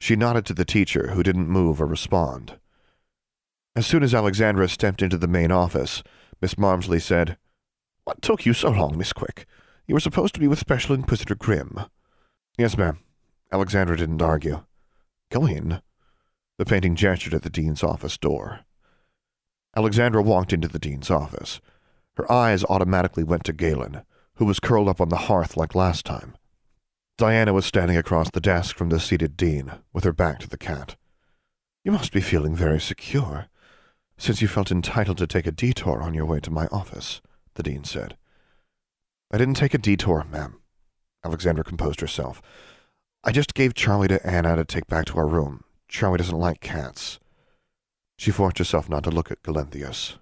She 0.00 0.16
nodded 0.16 0.46
to 0.46 0.54
the 0.54 0.64
teacher, 0.64 1.08
who 1.08 1.22
didn't 1.22 1.50
move 1.50 1.82
or 1.82 1.86
respond. 1.86 2.58
As 3.76 3.86
soon 3.86 4.02
as 4.02 4.14
Alexandra 4.14 4.70
stepped 4.70 5.02
into 5.02 5.18
the 5.18 5.28
main 5.28 5.52
office, 5.52 6.02
Miss 6.40 6.54
Marmsley 6.54 6.98
said, 6.98 7.36
What 8.04 8.22
took 8.22 8.46
you 8.46 8.54
so 8.54 8.70
long, 8.70 8.96
Miss 8.96 9.12
Quick? 9.12 9.44
You 9.86 9.94
were 9.94 10.00
supposed 10.00 10.32
to 10.32 10.40
be 10.40 10.48
with 10.48 10.58
Special 10.58 10.94
Inquisitor 10.94 11.34
Grimm. 11.34 11.78
Yes, 12.56 12.78
ma'am. 12.78 13.00
Alexandra 13.52 13.98
didn't 13.98 14.22
argue. 14.22 14.64
Go 15.30 15.44
in. 15.46 15.82
The 16.56 16.64
painting 16.64 16.96
gestured 16.96 17.34
at 17.34 17.42
the 17.42 17.50
dean's 17.50 17.82
office 17.82 18.16
door. 18.16 18.60
Alexandra 19.76 20.22
walked 20.22 20.54
into 20.54 20.68
the 20.68 20.78
dean's 20.78 21.10
office. 21.10 21.60
Her 22.16 22.32
eyes 22.32 22.64
automatically 22.64 23.24
went 23.24 23.44
to 23.44 23.52
Galen, 23.52 24.04
who 24.36 24.46
was 24.46 24.58
curled 24.58 24.88
up 24.88 25.02
on 25.02 25.10
the 25.10 25.16
hearth 25.16 25.54
like 25.54 25.74
last 25.74 26.06
time. 26.06 26.34
Diana 27.18 27.52
was 27.52 27.66
standing 27.66 27.96
across 27.96 28.30
the 28.30 28.40
desk 28.40 28.76
from 28.76 28.90
the 28.90 29.00
seated 29.00 29.36
dean, 29.36 29.72
with 29.92 30.04
her 30.04 30.12
back 30.12 30.38
to 30.38 30.48
the 30.48 30.56
cat. 30.56 30.94
You 31.82 31.90
must 31.90 32.12
be 32.12 32.20
feeling 32.20 32.54
very 32.54 32.80
secure, 32.80 33.48
since 34.16 34.40
you 34.40 34.46
felt 34.46 34.70
entitled 34.70 35.18
to 35.18 35.26
take 35.26 35.44
a 35.44 35.50
detour 35.50 36.00
on 36.00 36.14
your 36.14 36.26
way 36.26 36.38
to 36.38 36.50
my 36.52 36.68
office, 36.68 37.20
the 37.54 37.64
dean 37.64 37.82
said. 37.82 38.16
I 39.32 39.36
didn't 39.36 39.56
take 39.56 39.74
a 39.74 39.78
detour, 39.78 40.24
ma'am. 40.30 40.60
Alexandra 41.24 41.64
composed 41.64 42.00
herself. 42.00 42.40
I 43.24 43.32
just 43.32 43.52
gave 43.52 43.74
Charlie 43.74 44.06
to 44.06 44.24
Anna 44.24 44.54
to 44.54 44.64
take 44.64 44.86
back 44.86 45.06
to 45.06 45.18
our 45.18 45.26
room. 45.26 45.64
Charlie 45.88 46.18
doesn't 46.18 46.38
like 46.38 46.60
cats. 46.60 47.18
She 48.16 48.30
forced 48.30 48.58
herself 48.58 48.88
not 48.88 49.02
to 49.02 49.10
look 49.10 49.32
at 49.32 49.42
Galenthius. 49.42 50.18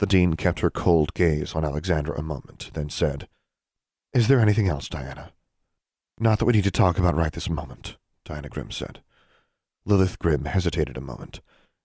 The 0.00 0.06
dean 0.06 0.34
kept 0.34 0.60
her 0.60 0.70
cold 0.70 1.14
gaze 1.14 1.54
on 1.54 1.64
Alexandra 1.64 2.18
a 2.18 2.22
moment, 2.22 2.72
then 2.74 2.90
said, 2.90 3.28
Is 4.12 4.26
there 4.26 4.40
anything 4.40 4.66
else, 4.66 4.88
Diana? 4.88 5.30
Not 6.18 6.38
that 6.38 6.46
we 6.46 6.54
need 6.54 6.64
to 6.64 6.70
talk 6.70 6.98
about 6.98 7.14
right 7.14 7.32
this 7.32 7.50
moment, 7.50 7.96
Diana 8.24 8.48
Grimm 8.48 8.70
said. 8.70 9.02
Lilith 9.84 10.18
Grimm 10.18 10.46
hesitated 10.46 10.96
a 10.96 11.02
moment, 11.02 11.40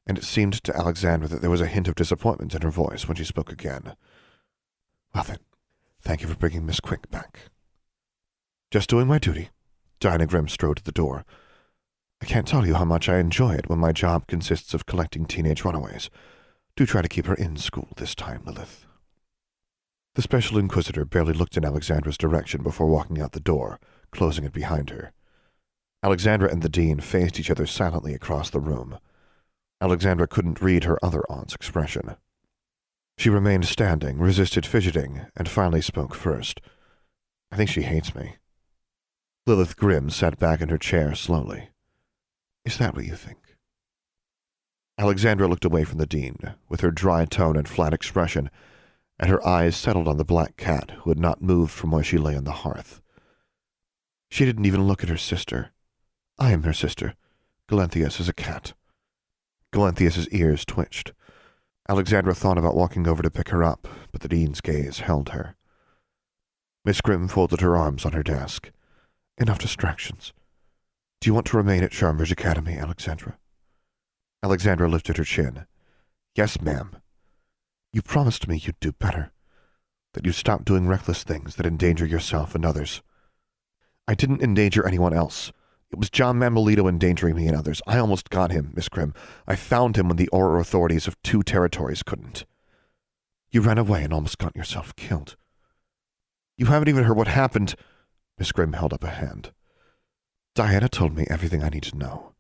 and 0.08 0.18
it 0.18 0.24
seemed 0.24 0.64
to 0.64 0.76
Alexandra 0.76 1.28
that 1.28 1.42
there 1.42 1.50
was 1.50 1.60
a 1.60 1.68
hint 1.68 1.90
of 1.90 1.96
disappointment 1.96 2.56
in 2.56 2.62
her 2.62 2.72
voice 2.72 3.08
when 3.08 3.18
she 3.18 3.26
spoke 3.26 3.52
again. 3.52 3.94
Well 5.14 5.26
then, 5.26 5.40
thank 6.02 6.22
you 6.22 6.30
for 6.30 6.38
bringing 6.38 6.66
Miss 6.66 6.80
Quick 6.80 7.12
back. 7.12 7.52
Just 8.72 8.90
doing 8.90 9.06
my 9.06 9.20
duty. 9.20 9.50
Diana 10.00 10.26
Grimm 10.26 10.48
strode 10.48 10.78
to 10.78 10.84
the 10.84 10.94
door. 10.94 11.26
I 12.22 12.26
can't 12.26 12.48
tell 12.48 12.66
you 12.66 12.76
how 12.76 12.86
much 12.86 13.10
I 13.10 13.18
enjoy 13.18 13.56
it 13.56 13.68
when 13.68 13.80
my 13.80 13.92
job 13.92 14.28
consists 14.28 14.74
of 14.74 14.86
collecting 14.86 15.26
teenage 15.26 15.66
runaways. 15.66 16.10
Do 16.78 16.86
try 16.86 17.02
to 17.02 17.10
keep 17.10 17.26
her 17.26 17.36
in 17.36 17.58
school 17.58 17.90
this 17.98 18.16
time, 18.16 18.44
Lilith. 18.46 18.86
The 20.16 20.22
Special 20.22 20.58
Inquisitor 20.58 21.04
barely 21.04 21.34
looked 21.34 21.58
in 21.58 21.66
Alexandra's 21.66 22.18
direction 22.18 22.64
before 22.64 22.88
walking 22.88 23.22
out 23.22 23.34
the 23.34 23.40
door, 23.42 23.80
closing 24.12 24.44
it 24.44 24.54
behind 24.54 24.90
her. 24.90 25.14
Alexandra 26.04 26.50
and 26.50 26.62
the 26.62 26.70
Dean 26.70 27.00
faced 27.00 27.40
each 27.40 27.52
other 27.52 27.66
silently 27.66 28.14
across 28.14 28.50
the 28.50 28.60
room. 28.60 28.98
Alexandra 29.80 30.28
couldn't 30.28 30.62
read 30.62 30.84
her 30.84 31.04
other 31.04 31.24
aunt's 31.30 31.56
expression. 31.56 32.16
She 33.18 33.30
remained 33.30 33.66
standing, 33.66 34.18
resisted 34.18 34.66
fidgeting, 34.66 35.22
and 35.36 35.48
finally 35.48 35.82
spoke 35.82 36.16
first. 36.16 36.62
I 37.52 37.56
think 37.56 37.70
she 37.70 37.84
hates 37.84 38.16
me. 38.16 38.38
Lilith 39.46 39.78
Grimm 39.78 40.10
sat 40.10 40.40
back 40.40 40.62
in 40.62 40.70
her 40.70 40.78
chair 40.78 41.14
slowly. 41.16 41.70
Is 42.64 42.78
that 42.78 42.96
what 42.96 43.06
you 43.06 43.16
think? 43.16 43.58
Alexandra 44.98 45.48
looked 45.48 45.66
away 45.66 45.84
from 45.84 45.98
the 45.98 46.06
dean, 46.06 46.38
with 46.70 46.82
her 46.82 46.92
dry 46.92 47.26
tone 47.26 47.58
and 47.58 47.68
flat 47.68 47.94
expression, 47.94 48.50
and 49.20 49.30
her 49.30 49.46
eyes 49.46 49.76
settled 49.76 50.08
on 50.08 50.18
the 50.18 50.26
black 50.26 50.58
cat 50.58 50.92
who 51.02 51.10
had 51.10 51.20
not 51.20 51.42
moved 51.42 51.72
from 51.72 51.92
where 51.92 52.04
she 52.04 52.18
lay 52.18 52.36
on 52.36 52.44
the 52.44 52.52
hearth. 52.52 53.01
She 54.32 54.46
didn't 54.46 54.66
even 54.66 54.88
look 54.88 55.04
at 55.04 55.10
her 55.10 55.18
sister. 55.18 55.72
I 56.40 56.54
am 56.54 56.64
her 56.64 56.74
sister. 56.74 57.16
Galenthius 57.70 58.18
is 58.22 58.30
a 58.30 58.34
cat. 58.34 58.74
Galenthius's 59.74 60.30
ears 60.30 60.64
twitched. 60.64 61.12
Alexandra 61.90 62.34
thought 62.34 62.58
about 62.58 62.76
walking 62.76 63.10
over 63.10 63.22
to 63.22 63.30
pick 63.30 63.50
her 63.50 63.62
up, 63.62 63.90
but 64.14 64.22
the 64.22 64.30
dean's 64.30 64.62
gaze 64.62 65.00
held 65.00 65.30
her. 65.30 65.58
Miss 66.86 67.02
Grimm 67.02 67.28
folded 67.28 67.60
her 67.60 67.76
arms 67.76 68.06
on 68.06 68.14
her 68.14 68.24
desk. 68.24 68.72
Enough 69.38 69.60
distractions. 69.60 70.32
Do 71.20 71.30
you 71.30 71.34
want 71.34 71.46
to 71.48 71.58
remain 71.58 71.84
at 71.84 71.92
Charmbridge 71.92 72.32
Academy, 72.32 72.78
Alexandra? 72.78 73.38
Alexandra 74.42 74.88
lifted 74.88 75.18
her 75.18 75.26
chin. 75.26 75.66
Yes, 76.36 76.62
ma'am. 76.62 76.96
You 77.92 78.02
promised 78.02 78.48
me 78.48 78.56
you'd 78.56 78.80
do 78.80 78.94
better, 78.94 79.34
that 80.14 80.26
you'd 80.26 80.34
stop 80.34 80.64
doing 80.64 80.88
reckless 80.88 81.24
things 81.24 81.58
that 81.58 81.66
endanger 81.66 82.06
yourself 82.06 82.56
and 82.56 82.66
others. 82.66 83.02
I 84.08 84.16
didn't 84.16 84.42
endanger 84.42 84.86
anyone 84.86 85.14
else. 85.14 85.52
It 85.92 86.00
was 86.00 86.10
John 86.10 86.38
Mammolito 86.38 86.88
endangering 86.88 87.36
me 87.36 87.48
and 87.48 87.56
others. 87.56 87.82
I 87.86 87.98
almost 87.98 88.30
got 88.30 88.52
him, 88.52 88.72
Miss 88.76 88.90
Grimm. 88.90 89.14
I 89.46 89.56
found 89.56 89.98
him 89.98 90.08
when 90.08 90.18
the 90.18 90.30
Auror 90.32 90.60
authorities 90.60 91.08
of 91.08 91.22
two 91.22 91.44
territories 91.44 92.04
couldn't. 92.04 92.46
You 93.52 93.62
ran 93.62 93.78
away 93.78 94.04
and 94.04 94.14
almost 94.14 94.38
got 94.38 94.56
yourself 94.56 94.96
killed. 94.96 95.36
You 96.58 96.68
haven't 96.68 96.88
even 96.88 97.04
heard 97.04 97.18
what 97.18 97.28
happened. 97.28 97.76
Miss 98.38 98.52
Grimm 98.52 98.74
held 98.74 98.94
up 98.94 99.04
a 99.04 99.10
hand. 99.10 99.52
Diana 100.56 100.88
told 100.88 101.16
me 101.16 101.26
everything 101.30 101.64
I 101.64 101.70
need 101.70 101.84
to 101.84 101.98
know. 101.98 102.34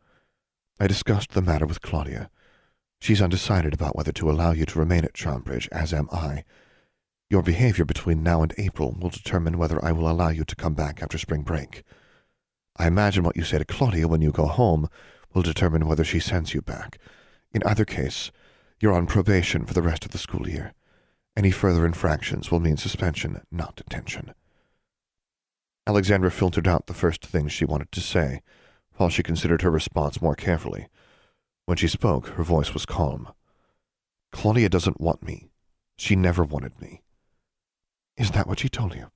I 0.79 0.87
discussed 0.87 1.31
the 1.31 1.41
matter 1.41 1.65
with 1.65 1.81
Claudia. 1.81 2.29
She's 2.99 3.21
undecided 3.21 3.73
about 3.73 3.95
whether 3.95 4.11
to 4.13 4.29
allow 4.29 4.51
you 4.51 4.65
to 4.65 4.79
remain 4.79 5.03
at 5.03 5.13
Charmbridge, 5.13 5.67
as 5.71 5.93
am 5.93 6.07
I. 6.11 6.43
Your 7.31 7.41
behavior 7.41 7.85
between 7.85 8.23
now 8.23 8.43
and 8.43 8.53
April 8.57 8.93
will 8.99 9.09
determine 9.09 9.57
whether 9.57 9.81
I 9.81 9.93
will 9.93 10.11
allow 10.11 10.27
you 10.27 10.43
to 10.43 10.55
come 10.55 10.73
back 10.73 11.01
after 11.01 11.17
spring 11.17 11.43
break. 11.43 11.83
I 12.75 12.87
imagine 12.87 13.23
what 13.23 13.37
you 13.37 13.45
say 13.45 13.57
to 13.57 13.63
Claudia 13.63 14.09
when 14.09 14.21
you 14.21 14.33
go 14.33 14.47
home 14.47 14.89
will 15.33 15.41
determine 15.41 15.87
whether 15.87 16.03
she 16.03 16.19
sends 16.19 16.53
you 16.53 16.61
back. 16.61 16.99
In 17.53 17.63
either 17.65 17.85
case, 17.85 18.31
you're 18.81 18.91
on 18.91 19.07
probation 19.07 19.65
for 19.65 19.73
the 19.73 19.81
rest 19.81 20.03
of 20.03 20.11
the 20.11 20.17
school 20.17 20.49
year. 20.49 20.73
Any 21.37 21.51
further 21.51 21.85
infractions 21.85 22.51
will 22.51 22.59
mean 22.59 22.75
suspension, 22.75 23.39
not 23.49 23.77
detention. 23.77 24.33
Alexandra 25.87 26.31
filtered 26.31 26.67
out 26.67 26.87
the 26.87 26.93
first 26.93 27.25
things 27.25 27.53
she 27.53 27.63
wanted 27.63 27.93
to 27.93 28.01
say, 28.01 28.41
while 28.97 29.07
she 29.07 29.23
considered 29.23 29.61
her 29.61 29.71
response 29.71 30.21
more 30.21 30.35
carefully. 30.35 30.89
When 31.65 31.77
she 31.77 31.87
spoke, 31.87 32.27
her 32.31 32.43
voice 32.43 32.73
was 32.73 32.85
calm. 32.85 33.29
Claudia 34.33 34.67
doesn't 34.67 34.99
want 34.99 35.23
me. 35.23 35.47
She 35.95 36.17
never 36.17 36.43
wanted 36.43 36.81
me. 36.81 37.03
Is 38.21 38.29
that 38.31 38.45
what 38.45 38.59
she 38.59 38.69
told 38.69 38.93
you? 38.93 39.07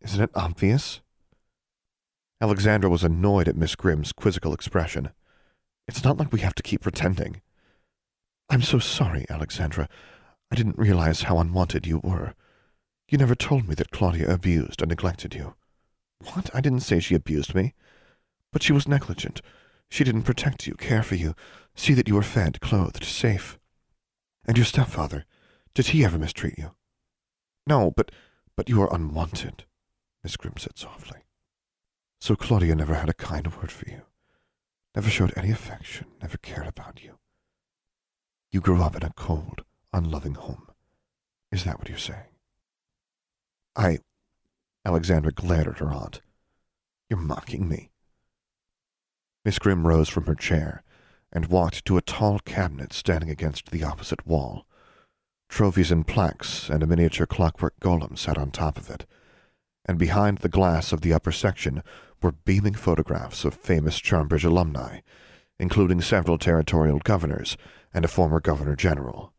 Isn't 0.00 0.20
it 0.20 0.30
obvious? 0.34 1.00
Alexandra 2.40 2.90
was 2.90 3.04
annoyed 3.04 3.46
at 3.46 3.56
Miss 3.56 3.76
Grimm's 3.76 4.10
quizzical 4.10 4.52
expression. 4.52 5.10
It's 5.86 6.02
not 6.02 6.16
like 6.16 6.32
we 6.32 6.40
have 6.40 6.56
to 6.56 6.62
keep 6.64 6.80
pretending. 6.80 7.40
I'm 8.50 8.62
so 8.62 8.80
sorry, 8.80 9.26
Alexandra. 9.30 9.88
I 10.50 10.56
didn't 10.56 10.76
realize 10.76 11.22
how 11.22 11.38
unwanted 11.38 11.86
you 11.86 12.00
were. 12.02 12.34
You 13.08 13.16
never 13.16 13.36
told 13.36 13.68
me 13.68 13.76
that 13.76 13.92
Claudia 13.92 14.28
abused 14.28 14.82
and 14.82 14.88
neglected 14.88 15.32
you. 15.36 15.54
What? 16.32 16.50
I 16.52 16.60
didn't 16.60 16.80
say 16.80 16.98
she 16.98 17.14
abused 17.14 17.54
me. 17.54 17.74
But 18.52 18.64
she 18.64 18.72
was 18.72 18.88
negligent. 18.88 19.40
She 19.88 20.02
didn't 20.02 20.24
protect 20.24 20.66
you, 20.66 20.74
care 20.74 21.04
for 21.04 21.14
you, 21.14 21.36
see 21.76 21.94
that 21.94 22.08
you 22.08 22.16
were 22.16 22.24
fed, 22.24 22.60
clothed, 22.60 23.04
safe. 23.04 23.56
And 24.48 24.56
your 24.58 24.66
stepfather, 24.66 25.26
did 25.74 25.88
he 25.88 26.04
ever 26.04 26.18
mistreat 26.18 26.58
you? 26.58 26.72
No, 27.66 27.90
but 27.90 28.10
but 28.56 28.68
you 28.68 28.80
are 28.80 28.94
unwanted, 28.94 29.64
Miss 30.22 30.36
Grimm 30.36 30.56
said 30.56 30.78
softly. 30.78 31.20
So 32.20 32.36
Claudia 32.36 32.74
never 32.74 32.94
had 32.94 33.08
a 33.08 33.14
kind 33.14 33.46
word 33.56 33.70
for 33.70 33.88
you, 33.88 34.02
never 34.94 35.10
showed 35.10 35.32
any 35.36 35.50
affection, 35.50 36.06
never 36.22 36.38
cared 36.38 36.66
about 36.66 37.02
you. 37.02 37.18
You 38.50 38.60
grew 38.60 38.82
up 38.82 38.96
in 38.96 39.02
a 39.02 39.12
cold, 39.14 39.64
unloving 39.92 40.34
home. 40.34 40.68
Is 41.52 41.64
that 41.64 41.78
what 41.78 41.88
you're 41.88 41.98
saying? 41.98 42.32
I 43.74 43.98
Alexandra 44.84 45.32
glared 45.32 45.66
at 45.66 45.78
her 45.80 45.92
aunt. 45.92 46.20
You're 47.10 47.18
mocking 47.18 47.68
me. 47.68 47.90
Miss 49.44 49.58
Grimm 49.58 49.86
rose 49.86 50.08
from 50.08 50.26
her 50.26 50.34
chair 50.34 50.82
and 51.32 51.46
walked 51.46 51.84
to 51.84 51.96
a 51.96 52.02
tall 52.02 52.38
cabinet 52.38 52.92
standing 52.92 53.28
against 53.28 53.70
the 53.70 53.84
opposite 53.84 54.26
wall. 54.26 54.66
Trophies 55.48 55.90
and 55.90 56.06
plaques 56.06 56.68
and 56.68 56.82
a 56.82 56.86
miniature 56.86 57.26
clockwork 57.26 57.78
golem 57.80 58.18
sat 58.18 58.36
on 58.36 58.50
top 58.50 58.78
of 58.78 58.90
it, 58.90 59.06
and 59.84 59.98
behind 59.98 60.38
the 60.38 60.48
glass 60.48 60.92
of 60.92 61.00
the 61.00 61.12
upper 61.12 61.32
section 61.32 61.82
were 62.20 62.32
beaming 62.32 62.74
photographs 62.74 63.44
of 63.44 63.54
famous 63.54 64.00
Charmbridge 64.00 64.44
alumni, 64.44 65.00
including 65.58 66.00
several 66.00 66.38
territorial 66.38 66.98
governors 66.98 67.56
and 67.94 68.04
a 68.04 68.08
former 68.08 68.40
governor 68.40 68.76
general. 68.76 69.32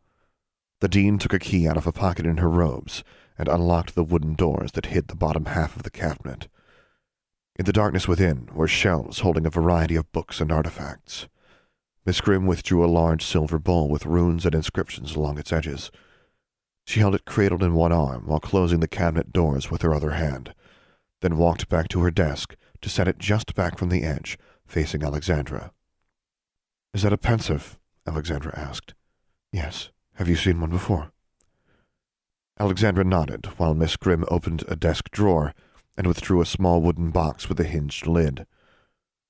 The 0.80 0.88
dean 0.88 1.17
took 1.17 1.34
a 1.34 1.39
key 1.39 1.67
out 1.67 1.78
of 1.78 1.88
a 1.88 1.91
pocket 1.91 2.26
in 2.26 2.38
her 2.38 2.50
robes 2.50 3.04
and 3.38 3.48
unlocked 3.48 3.96
the 3.96 4.04
wooden 4.04 4.34
doors 4.34 4.72
that 4.74 4.88
hid 4.88 5.08
the 5.08 5.15
bottom 5.15 5.46
half 5.46 5.76
of 5.76 5.84
the 5.84 5.89
cabinet. 5.89 6.48
In 7.58 7.65
the 7.65 7.74
darkness 7.74 8.08
within 8.08 8.50
were 8.54 8.67
shelves 8.67 9.20
holding 9.20 9.46
a 9.46 9.52
variety 9.52 9.96
of 9.96 10.12
books 10.12 10.39
and 10.39 10.52
artifacts. 10.52 11.28
Miss 12.08 12.22
Grimm 12.22 12.46
withdrew 12.46 12.86
a 12.86 12.88
large 12.88 13.26
silver 13.26 13.60
bowl 13.60 13.89
with 13.89 14.06
runes 14.06 14.46
and 14.46 14.56
inscriptions 14.56 15.13
along 15.13 15.38
its 15.38 15.52
edges. 15.52 15.91
She 16.86 17.02
held 17.02 17.13
it 17.15 17.26
cradled 17.26 17.62
in 17.62 17.74
one 17.74 17.91
arm 17.91 18.28
while 18.28 18.39
closing 18.39 18.80
the 18.80 18.88
cabinet 18.88 19.34
doors 19.34 19.70
with 19.70 19.82
her 19.82 19.93
other 19.93 20.12
hand, 20.12 20.54
then 21.20 21.38
walked 21.38 21.67
back 21.67 21.89
to 21.89 22.00
her 22.04 22.10
desk 22.10 22.56
to 22.80 22.88
set 22.88 23.10
it 23.10 23.20
just 23.20 23.56
back 23.56 23.78
from 23.78 23.89
the 23.89 24.04
edge, 24.04 24.38
facing 24.65 25.04
Alexandra. 25.04 25.74
Is 26.93 27.02
that 27.02 27.12
a 27.12 27.17
Pensieve? 27.17 27.78
Alexandra 28.08 28.58
asked. 28.58 28.93
Yes. 29.52 29.89
Have 30.13 30.30
you 30.30 30.38
seen 30.38 30.62
one 30.62 30.70
before? 30.70 31.12
Alexandra 32.58 33.04
nodded 33.04 33.48
while 33.58 33.74
Miss 33.74 33.98
Grimm 33.98 34.24
opened 34.30 34.63
a 34.70 34.78
desk 34.78 35.12
drawer 35.12 35.54
and 35.98 36.08
withdrew 36.08 36.39
a 36.39 36.46
small 36.46 36.82
wooden 36.82 37.12
box 37.12 37.50
with 37.50 37.60
a 37.60 37.65
hinged 37.65 38.08
lid. 38.08 38.48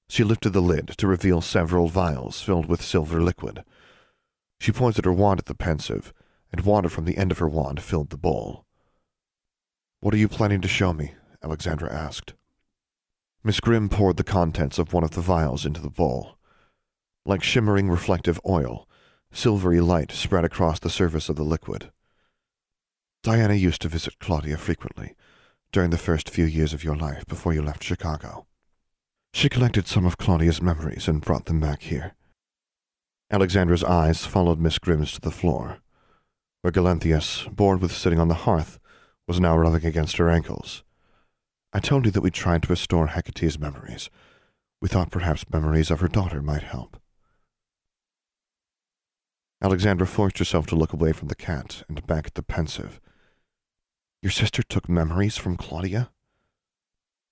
She 0.09 0.23
lifted 0.23 0.51
the 0.51 0.61
lid 0.61 0.87
to 0.97 1.07
reveal 1.07 1.41
several 1.41 1.87
vials 1.87 2.41
filled 2.41 2.67
with 2.67 2.81
silver 2.81 3.21
liquid. 3.21 3.63
She 4.59 4.71
pointed 4.71 5.05
her 5.05 5.13
wand 5.13 5.39
at 5.39 5.45
the 5.45 5.55
Pensieve, 5.55 6.13
and 6.51 6.61
water 6.61 6.89
from 6.89 7.05
the 7.05 7.17
end 7.17 7.31
of 7.31 7.39
her 7.39 7.47
wand 7.49 7.81
filled 7.81 8.09
the 8.09 8.17
bowl. 8.17 8.65
What 9.99 10.13
are 10.13 10.17
you 10.17 10.27
planning 10.27 10.61
to 10.61 10.67
show 10.67 10.93
me? 10.93 11.13
Alexandra 11.43 11.93
asked. 11.93 12.33
Miss 13.43 13.59
Grimm 13.59 13.89
poured 13.89 14.17
the 14.17 14.23
contents 14.23 14.77
of 14.77 14.93
one 14.93 15.03
of 15.03 15.11
the 15.11 15.21
vials 15.21 15.65
into 15.65 15.81
the 15.81 15.89
bowl. 15.89 16.37
Like 17.25 17.43
shimmering 17.43 17.89
reflective 17.89 18.39
oil, 18.47 18.87
silvery 19.31 19.81
light 19.81 20.11
spread 20.11 20.45
across 20.45 20.79
the 20.79 20.89
surface 20.89 21.29
of 21.29 21.35
the 21.35 21.43
liquid. 21.43 21.91
Diana 23.23 23.55
used 23.55 23.81
to 23.81 23.89
visit 23.89 24.19
Claudia 24.19 24.57
frequently 24.57 25.15
during 25.71 25.89
the 25.89 25.97
first 25.97 26.29
few 26.29 26.45
years 26.45 26.73
of 26.73 26.83
your 26.83 26.95
life 26.95 27.25
before 27.25 27.53
you 27.53 27.61
left 27.61 27.83
Chicago. 27.83 28.47
She 29.37 29.49
collected 29.49 29.87
some 29.87 30.07
of 30.07 30.17
Claudia's 30.17 30.63
memories 30.63 31.07
and 31.07 31.21
brought 31.21 31.45
them 31.45 31.59
back 31.59 31.83
here. 31.83 32.15
Alexandra's 33.29 33.83
eyes 33.83 34.25
followed 34.25 34.57
Miss 34.57 34.79
Grimm's 34.79 35.11
to 35.11 35.21
the 35.21 35.29
floor, 35.29 35.77
where 36.63 36.71
Galenthius, 36.71 37.47
bored 37.55 37.79
with 37.79 37.91
sitting 37.91 38.17
on 38.17 38.29
the 38.29 38.33
hearth, 38.49 38.79
was 39.27 39.39
now 39.39 39.55
rubbing 39.55 39.85
against 39.85 40.17
her 40.17 40.27
ankles. 40.27 40.83
I 41.71 41.79
told 41.79 42.05
you 42.05 42.11
that 42.13 42.21
we 42.21 42.31
tried 42.31 42.63
to 42.63 42.69
restore 42.69 43.09
Hecate's 43.09 43.59
memories. 43.59 44.09
We 44.81 44.89
thought 44.89 45.11
perhaps 45.11 45.45
memories 45.53 45.91
of 45.91 45.99
her 45.99 46.07
daughter 46.07 46.41
might 46.41 46.63
help. 46.63 46.99
Alexandra 49.61 50.07
forced 50.07 50.39
herself 50.39 50.65
to 50.65 50.75
look 50.75 50.93
away 50.93 51.13
from 51.13 51.27
the 51.27 51.35
cat 51.35 51.83
and 51.87 52.07
back 52.07 52.25
at 52.25 52.33
the 52.33 52.41
Pensieve. 52.41 52.99
Your 54.23 54.31
sister 54.31 54.63
took 54.63 54.89
memories 54.89 55.37
from 55.37 55.57
Claudia? 55.57 56.09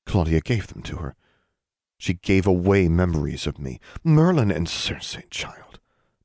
Claudia 0.06 0.41
gave 0.41 0.68
them 0.68 0.84
to 0.84 0.98
her. 0.98 1.15
She 1.97 2.15
gave 2.15 2.45
away 2.45 2.88
memories 2.88 3.47
of 3.47 3.60
me. 3.60 3.79
Merlin 4.03 4.51
and 4.51 4.67
Circe, 4.67 5.17
child, 5.29 5.79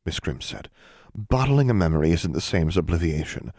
Miss 0.05 0.21
Grimm 0.21 0.41
said. 0.41 0.69
Bottling 1.15 1.71
a 1.71 1.75
memory 1.75 2.11
isn't 2.13 2.33
the 2.33 2.41
same 2.41 2.69
as 2.69 2.79
obliviation. 2.79 3.53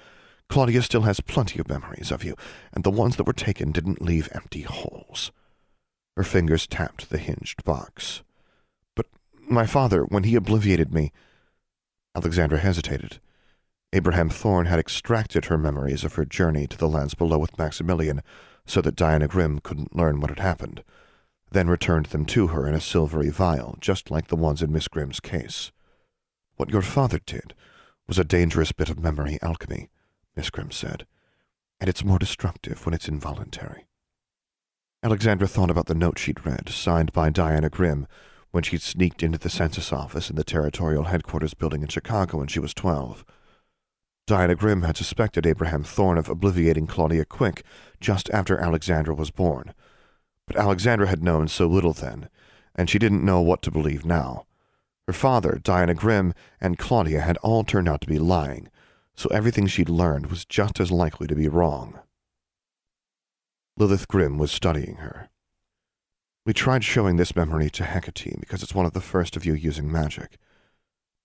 Claudia 0.50 0.82
still 0.82 1.04
has 1.04 1.22
plenty 1.22 1.60
of 1.60 1.70
memories 1.70 2.12
of 2.12 2.24
you, 2.24 2.36
and 2.74 2.84
the 2.84 2.92
ones 2.92 3.16
that 3.16 3.26
were 3.26 3.34
taken 3.34 3.72
didn't 3.72 4.02
leave 4.02 4.30
empty 4.34 4.62
holes. 4.62 5.32
Her 6.18 6.24
fingers 6.24 6.68
tapped 6.68 7.10
the 7.10 7.18
hinged 7.18 7.64
box. 7.64 8.24
But 8.96 9.08
my 9.40 9.66
father, 9.66 10.04
when 10.04 10.24
he 10.24 10.36
obliviated 10.36 10.94
me, 10.94 11.12
Alexandra 12.16 12.60
hesitated. 12.60 13.20
Abraham 13.94 14.30
Thorn 14.30 14.66
had 14.66 14.80
extracted 14.80 15.46
her 15.46 15.58
memories 15.58 16.04
of 16.04 16.16
her 16.16 16.26
journey 16.26 16.68
to 16.68 16.78
the 16.78 16.90
lands 16.90 17.14
below 17.14 17.38
with 17.38 17.58
Maximilian 17.58 18.22
so 18.66 18.82
that 18.82 18.96
Diana 18.96 19.28
Grimm 19.28 19.60
couldn't 19.60 19.96
learn 19.96 20.20
what 20.20 20.30
had 20.30 20.40
happened, 20.40 20.84
then 21.52 21.68
returned 21.68 22.08
them 22.08 22.26
to 22.26 22.48
her 22.48 22.68
in 22.68 22.74
a 22.74 22.82
silvery 22.82 23.30
vial, 23.30 23.78
just 23.80 24.10
like 24.10 24.28
the 24.28 24.36
ones 24.36 24.62
in 24.62 24.72
Miss 24.72 24.88
Grimm's 24.88 25.20
case. 25.20 25.72
What 26.56 26.70
your 26.70 26.82
father 26.82 27.20
did 27.26 27.54
was 28.08 28.18
a 28.18 28.24
dangerous 28.24 28.72
bit 28.72 28.90
of 28.90 29.00
memory 29.00 29.38
alchemy, 29.42 29.90
Miss 30.36 30.50
Grimm 30.50 30.72
said, 30.72 31.06
and 31.80 31.90
it's 31.90 32.06
more 32.06 32.20
destructive 32.20 32.86
when 32.86 32.94
it's 32.94 33.08
involuntary. 33.08 33.88
Alexandra 35.04 35.48
thought 35.48 35.72
about 35.72 35.88
the 35.88 35.96
note 35.96 36.20
she'd 36.20 36.46
read, 36.46 36.70
signed 36.70 37.12
by 37.12 37.30
Diana 37.30 37.70
Grimm, 37.70 38.08
when 38.52 38.64
she'd 38.64 38.82
sneaked 38.82 39.24
into 39.24 39.38
the 39.38 39.50
census 39.50 39.92
office 39.92 40.30
in 40.30 40.36
the 40.36 40.44
territorial 40.44 41.06
headquarters 41.06 41.54
building 41.54 41.82
in 41.82 41.88
Chicago 41.88 42.38
when 42.38 42.48
she 42.48 42.60
was 42.60 42.74
twelve. 42.74 43.26
Diana 44.28 44.56
Grimm 44.56 44.84
had 44.84 44.96
suspected 44.96 45.46
Abraham 45.46 45.84
Thorn 45.84 46.18
of 46.18 46.30
obliviating 46.30 46.88
Claudia 46.88 47.26
Quick 47.26 47.64
just 48.00 48.30
after 48.30 48.58
Alexandra 48.58 49.16
was 49.16 49.32
born. 49.32 49.74
But 50.54 50.64
Alexandra 50.64 51.08
had 51.08 51.24
known 51.24 51.48
so 51.48 51.66
little 51.66 51.94
then, 51.94 52.28
and 52.76 52.90
she 52.90 53.00
didn't 53.00 53.24
know 53.24 53.40
what 53.40 53.62
to 53.62 53.72
believe 53.72 54.04
now. 54.04 54.48
Her 55.08 55.14
father, 55.14 55.62
Diana 55.64 55.94
Grimm, 55.94 56.34
and 56.60 56.78
Claudia 56.78 57.22
had 57.22 57.38
all 57.38 57.64
turned 57.64 57.88
out 57.88 58.02
to 58.02 58.08
be 58.08 58.20
lying, 58.20 58.68
so 59.16 59.30
everything 59.30 59.66
she'd 59.66 59.88
learned 59.88 60.26
was 60.26 60.44
just 60.44 60.82
as 60.82 60.92
likely 60.92 61.26
to 61.28 61.36
be 61.36 61.48
wrong. 61.48 62.00
Lilith 63.78 64.10
Grimm 64.10 64.38
was 64.38 64.52
studying 64.52 64.96
her. 64.96 65.30
We 66.46 66.52
tried 66.52 66.84
showing 66.84 67.16
this 67.16 67.34
memory 67.34 67.70
to 67.70 67.86
Hecate 67.86 68.38
because 68.42 68.62
it's 68.62 68.76
one 68.76 68.86
of 68.86 68.92
the 68.92 69.00
first 69.00 69.38
of 69.38 69.46
you 69.46 69.54
using 69.54 69.90
magic. 69.90 70.38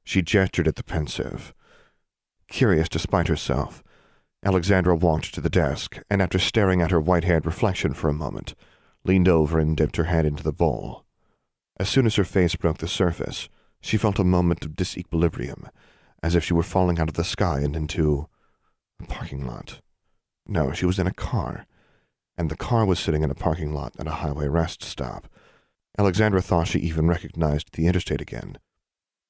She 0.05 0.23
gestured 0.23 0.69
at 0.69 0.77
the 0.77 0.85
Pensieve. 0.85 1.53
Curious 2.47 2.89
despite 2.89 3.27
herself, 3.27 3.83
Alexandra 4.45 4.95
walked 4.95 5.35
to 5.35 5.41
the 5.41 5.51
desk, 5.51 5.99
and 6.09 6.23
after 6.23 6.39
staring 6.39 6.81
at 6.81 6.93
her 6.93 7.01
white-haired 7.01 7.45
reflection 7.45 7.93
for 7.93 8.09
a 8.09 8.15
moment, 8.15 8.55
leaned 9.07 9.29
over 9.29 9.59
and 9.59 9.77
dipped 9.77 9.97
her 9.97 10.05
head 10.05 10.27
into 10.27 10.43
the 10.43 10.53
bowl. 10.53 11.05
As 11.79 11.89
soon 11.89 12.07
as 12.07 12.17
her 12.17 12.25
face 12.25 12.57
broke 12.57 12.79
the 12.79 12.89
surface, 12.89 13.49
she 13.81 13.97
felt 13.97 14.19
a 14.19 14.25
moment 14.25 14.65
of 14.65 14.77
disequilibrium, 14.77 15.69
as 16.23 16.35
if 16.35 16.45
she 16.45 16.55
were 16.55 16.63
falling 16.63 16.99
out 16.99 17.09
of 17.09 17.15
the 17.15 17.25
sky 17.25 17.61
and 17.61 17.77
into 17.77 18.29
a 19.01 19.07
parking 19.07 19.47
lot. 19.47 19.81
No, 20.47 20.73
she 20.73 20.87
was 20.87 20.99
in 20.99 21.07
a 21.07 21.13
car, 21.13 21.67
and 22.37 22.51
the 22.51 22.57
car 22.57 22.85
was 22.85 22.99
sitting 22.99 23.23
in 23.23 23.31
a 23.31 23.35
parking 23.35 23.73
lot 23.73 23.95
at 23.99 24.09
a 24.09 24.13
highway 24.23 24.49
rest 24.49 24.83
stop. 24.83 25.29
Alexandra 25.99 26.43
thought 26.43 26.69
she 26.69 26.79
even 26.81 27.07
recognized 27.09 27.73
the 27.73 27.87
interstate 27.87 28.21
again. 28.21 28.59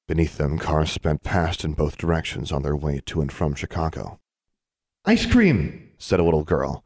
Beneath 0.09 0.37
them, 0.37 0.59
cars 0.59 0.91
sped 0.91 1.23
past 1.23 1.65
in 1.65 1.73
both 1.73 1.99
directions 1.99 2.53
on 2.53 2.62
their 2.62 2.77
way 2.77 3.01
to 3.07 3.21
and 3.21 3.33
from 3.33 3.55
Chicago. 3.55 4.21
Ice 5.05 5.27
cream, 5.27 5.91
said 5.99 6.21
a 6.21 6.25
little 6.25 6.45
girl, 6.45 6.85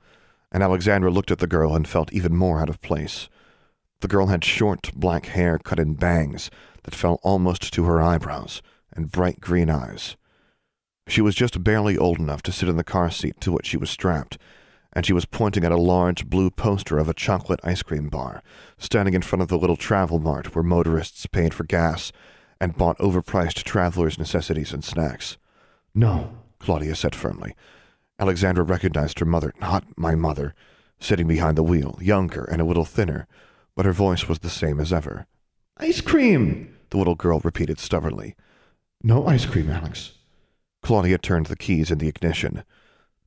and 0.53 0.63
Alexandra 0.63 1.11
looked 1.11 1.31
at 1.31 1.39
the 1.39 1.47
girl 1.47 1.75
and 1.75 1.87
felt 1.87 2.13
even 2.13 2.37
more 2.37 2.61
out 2.61 2.69
of 2.69 2.81
place. 2.81 3.29
The 4.01 4.09
girl 4.09 4.29
had 4.29 4.45
short, 4.45 4.91
black 4.95 5.27
hair 5.27 5.59
cut 5.59 5.79
in 5.79 5.95
bangs 5.95 6.51
that 6.85 6.95
fell 6.95 7.21
almost 7.23 7.73
to 7.75 7.85
her 7.85 8.01
eyebrows, 8.01 8.63
and 8.93 9.13
bright 9.13 9.41
green 9.41 9.71
eyes. 9.71 10.17
She 11.07 11.21
was 11.21 11.35
just 11.35 11.63
barely 11.63 11.99
old 11.99 12.19
enough 12.19 12.43
to 12.43 12.53
sit 12.53 12.69
in 12.69 12.77
the 12.77 12.85
car 12.85 13.11
seat 13.11 13.41
to 13.41 13.53
which 13.53 13.67
she 13.67 13.77
was 13.77 13.91
strapped, 13.91 14.39
and 14.93 15.07
she 15.07 15.13
was 15.13 15.25
pointing 15.25 15.65
at 15.65 15.73
a 15.73 15.77
large 15.77 16.27
blue 16.27 16.51
poster 16.51 16.99
of 16.99 17.09
a 17.09 17.15
chocolate 17.15 17.61
ice 17.63 17.83
cream 17.83 18.09
bar, 18.09 18.43
standing 18.79 19.15
in 19.15 19.23
front 19.23 19.43
of 19.43 19.49
the 19.49 19.59
little 19.59 19.77
travel 19.77 20.19
mart 20.19 20.55
where 20.55 20.65
motorists 20.65 21.27
paid 21.27 21.55
for 21.55 21.65
gas 21.65 22.13
and 22.61 22.77
bought 22.77 22.99
overpriced 22.99 23.63
travelers' 23.63 24.19
necessities 24.19 24.73
and 24.73 24.85
snacks. 24.85 25.37
No, 25.95 26.39
Claudia 26.59 26.95
said 26.95 27.15
firmly. 27.15 27.55
Alexandra 28.21 28.63
recognized 28.63 29.19
her 29.19 29.25
mother, 29.25 29.55
not 29.63 29.85
my 29.97 30.15
mother, 30.15 30.55
sitting 31.01 31.27
behind 31.27 31.57
the 31.57 31.63
wheel, 31.63 31.99
younger 32.03 32.45
and 32.45 32.61
a 32.61 32.67
little 32.67 32.85
thinner, 32.85 33.27
but 33.75 33.87
her 33.87 33.95
voice 33.95 34.29
was 34.29 34.41
the 34.41 34.51
same 34.51 34.79
as 34.79 34.93
ever. 34.93 35.27
Ice 35.79 36.03
cream, 36.03 36.77
the 36.91 36.99
little 36.99 37.15
girl 37.15 37.41
repeated 37.43 37.79
stubbornly. 37.79 38.37
No 39.03 39.27
ice 39.27 39.47
cream, 39.47 39.71
Alex. 39.71 40.13
Claudia 40.83 41.17
turned 41.17 41.47
the 41.47 41.57
keys 41.57 41.91
in 41.91 41.97
the 41.97 42.09
ignition. 42.09 42.63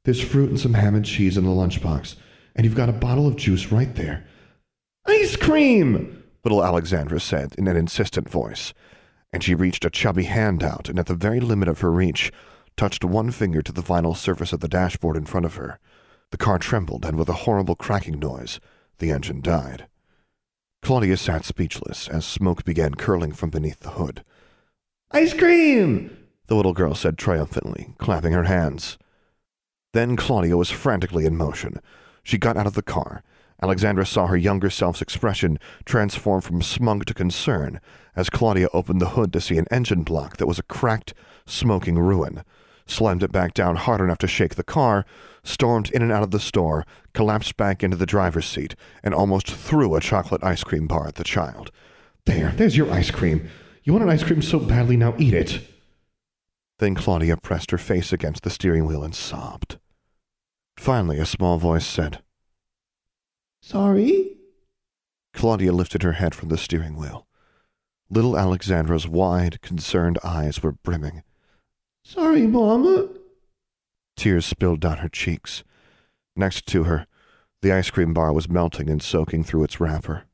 There's 0.03 0.21
fruit 0.21 0.51
and 0.51 0.59
some 0.59 0.75
ham 0.75 0.93
and 0.93 1.03
cheese 1.03 1.37
in 1.37 1.43
the 1.43 1.49
lunchbox, 1.49 2.15
and 2.55 2.63
you've 2.63 2.75
got 2.75 2.89
a 2.89 2.93
bottle 2.93 3.25
of 3.25 3.35
juice 3.35 3.71
right 3.71 3.95
there. 3.95 4.27
Ice 5.07 5.35
cream! 5.35 6.23
Little 6.43 6.63
Alexandra 6.63 7.19
said 7.19 7.55
in 7.57 7.67
an 7.67 7.77
insistent 7.77 8.29
voice, 8.29 8.75
and 9.31 9.43
she 9.43 9.55
reached 9.55 9.85
a 9.85 9.89
chubby 9.89 10.25
hand 10.25 10.61
out 10.61 10.87
and 10.87 10.99
at 10.99 11.07
the 11.07 11.15
very 11.15 11.39
limit 11.39 11.67
of 11.67 11.79
her 11.79 11.91
reach 11.91 12.31
touched 12.75 13.03
one 13.03 13.31
finger 13.31 13.61
to 13.61 13.71
the 13.71 13.81
vinyl 13.81 14.15
surface 14.15 14.53
of 14.53 14.59
the 14.59 14.67
dashboard 14.67 15.17
in 15.17 15.25
front 15.25 15.45
of 15.45 15.55
her. 15.55 15.79
The 16.31 16.37
car 16.37 16.57
trembled, 16.59 17.05
and 17.05 17.17
with 17.17 17.29
a 17.29 17.43
horrible 17.43 17.75
cracking 17.75 18.19
noise, 18.19 18.59
the 18.99 19.11
engine 19.11 19.41
died. 19.41 19.87
Claudia 20.81 21.15
sat 21.15 21.45
speechless 21.45 22.07
as 22.07 22.25
smoke 22.25 22.65
began 22.65 22.95
curling 22.95 23.31
from 23.31 23.49
beneath 23.49 23.79
the 23.79 23.91
hood. 23.91 24.23
Ice 25.11 25.33
cream! 25.33 26.17
The 26.47 26.55
little 26.55 26.73
girl 26.73 26.93
said 26.95 27.17
triumphantly, 27.17 27.95
clapping 27.99 28.33
her 28.33 28.43
hands. 28.43 28.97
Then 29.93 30.15
Claudia 30.15 30.57
was 30.57 30.71
frantically 30.71 31.25
in 31.25 31.37
motion. 31.37 31.79
She 32.23 32.37
got 32.37 32.57
out 32.57 32.67
of 32.67 32.73
the 32.73 32.81
car. 32.81 33.23
Alexandra 33.61 34.05
saw 34.05 34.27
her 34.27 34.35
younger 34.35 34.69
self's 34.69 35.01
expression 35.01 35.57
transform 35.85 36.41
from 36.41 36.61
smug 36.61 37.05
to 37.05 37.13
concern 37.13 37.79
as 38.15 38.29
Claudia 38.29 38.67
opened 38.73 38.99
the 38.99 39.11
hood 39.11 39.31
to 39.31 39.39
see 39.39 39.57
an 39.57 39.67
engine 39.71 40.03
block 40.03 40.37
that 40.37 40.47
was 40.47 40.59
a 40.59 40.63
cracked, 40.63 41.13
smoking 41.45 41.97
ruin. 41.97 42.43
Slammed 42.85 43.23
it 43.23 43.31
back 43.31 43.53
down 43.53 43.75
hard 43.75 44.01
enough 44.01 44.17
to 44.19 44.27
shake 44.27 44.55
the 44.55 44.63
car, 44.63 45.05
stormed 45.43 45.89
in 45.91 46.01
and 46.01 46.11
out 46.11 46.23
of 46.23 46.31
the 46.31 46.39
store, 46.39 46.85
collapsed 47.13 47.57
back 47.57 47.83
into 47.83 47.97
the 47.97 48.05
driver's 48.05 48.45
seat, 48.45 48.75
and 49.03 49.13
almost 49.13 49.49
threw 49.49 49.95
a 49.95 50.01
chocolate 50.01 50.43
ice 50.43 50.63
cream 50.63 50.87
bar 50.87 51.07
at 51.07 51.15
the 51.15 51.23
child. 51.23 51.71
There, 52.25 52.51
there's 52.51 52.77
your 52.77 52.91
ice 52.91 53.11
cream. 53.11 53.49
You 53.83 53.93
want 53.93 54.03
an 54.03 54.09
ice 54.09 54.23
cream 54.23 54.41
so 54.41 54.59
badly, 54.59 54.97
now 54.97 55.13
eat 55.17 55.33
it. 55.33 55.61
Then 56.79 56.95
Claudia 56.95 57.37
pressed 57.37 57.71
her 57.71 57.77
face 57.77 58.11
against 58.11 58.43
the 58.43 58.49
steering 58.49 58.85
wheel 58.85 59.03
and 59.03 59.15
sobbed. 59.15 59.77
Finally, 60.77 61.19
a 61.19 61.25
small 61.25 61.57
voice 61.57 61.85
said, 61.85 62.21
Sorry? 63.61 64.37
Claudia 65.33 65.71
lifted 65.71 66.03
her 66.03 66.13
head 66.13 66.35
from 66.35 66.49
the 66.49 66.57
steering 66.57 66.95
wheel. 66.95 67.27
Little 68.09 68.37
Alexandra's 68.37 69.07
wide, 69.07 69.61
concerned 69.61 70.19
eyes 70.23 70.61
were 70.61 70.73
brimming. 70.73 71.23
Sorry, 72.03 72.45
Mama. 72.47 73.09
Tears 74.15 74.45
spilled 74.45 74.81
down 74.81 74.97
her 74.97 75.09
cheeks. 75.09 75.63
Next 76.35 76.65
to 76.67 76.83
her, 76.83 77.07
the 77.61 77.71
ice 77.71 77.89
cream 77.89 78.13
bar 78.13 78.33
was 78.33 78.49
melting 78.49 78.89
and 78.89 79.01
soaking 79.01 79.43
through 79.43 79.63
its 79.63 79.79
wrapper. 79.79 80.25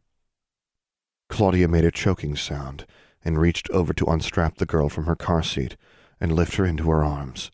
Claudia 1.30 1.68
made 1.68 1.86
a 1.86 1.92
choking 1.92 2.36
sound 2.36 2.86
and 3.24 3.40
reached 3.40 3.70
over 3.70 3.94
to 3.94 4.06
unstrap 4.06 4.58
the 4.58 4.66
girl 4.66 4.90
from 4.90 5.06
her 5.06 5.16
car 5.16 5.44
seat 5.44 5.78
and 6.20 6.32
lift 6.32 6.56
her 6.56 6.66
into 6.66 6.90
her 6.90 7.04
arms. 7.04 7.52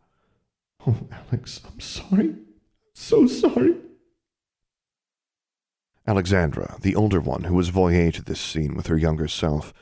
Oh, 0.88 1.08
Alex, 1.12 1.62
I'm 1.66 1.80
sorry. 1.80 2.36
So 2.94 3.28
sorry. 3.28 3.76
Alexandra, 6.08 6.78
the 6.82 6.96
older 6.96 7.20
one 7.20 7.46
who 7.46 7.56
was 7.56 7.70
voyeur 7.70 8.14
to 8.14 8.22
this 8.22 8.40
scene 8.40 8.76
with 8.76 8.88
her 8.88 8.98
younger 8.98 9.28
self, 9.28 9.74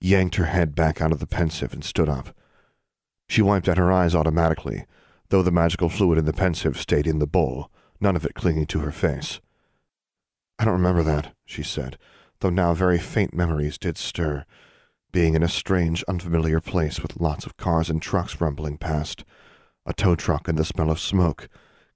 yanked 0.00 0.36
her 0.36 0.44
head 0.44 0.74
back 0.74 1.00
out 1.02 1.12
of 1.12 1.18
the 1.18 1.26
Pensieve 1.26 1.72
and 1.72 1.84
stood 1.84 2.08
up. 2.08 2.34
She 3.28 3.42
wiped 3.42 3.68
at 3.68 3.78
her 3.78 3.92
eyes 3.92 4.14
automatically, 4.14 4.84
though 5.28 5.42
the 5.42 5.50
magical 5.50 5.88
fluid 5.88 6.18
in 6.18 6.24
the 6.24 6.32
Pensieve 6.32 6.78
stayed 6.80 7.06
in 7.06 7.18
the 7.18 7.26
bowl, 7.26 7.70
none 8.00 8.16
of 8.16 8.24
it 8.24 8.34
clinging 8.34 8.66
to 8.66 8.80
her 8.80 8.92
face. 8.92 9.40
I 10.58 10.64
don't 10.64 10.74
remember 10.74 11.02
that, 11.02 11.34
she 11.44 11.62
said, 11.62 11.98
though 12.40 12.50
now 12.50 12.74
very 12.74 12.98
faint 12.98 13.34
memories 13.34 13.78
did 13.78 13.98
stir, 13.98 14.44
being 15.12 15.34
in 15.34 15.42
a 15.42 15.48
strange, 15.48 16.04
unfamiliar 16.08 16.60
place 16.60 17.00
with 17.00 17.20
lots 17.20 17.46
of 17.46 17.56
cars 17.56 17.88
and 17.88 18.00
trucks 18.00 18.40
rumbling 18.40 18.78
past, 18.78 19.24
a 19.86 19.92
tow 19.92 20.14
truck 20.14 20.48
and 20.48 20.58
the 20.58 20.64
smell 20.64 20.90
of 20.90 21.00
smoke, 21.00 21.48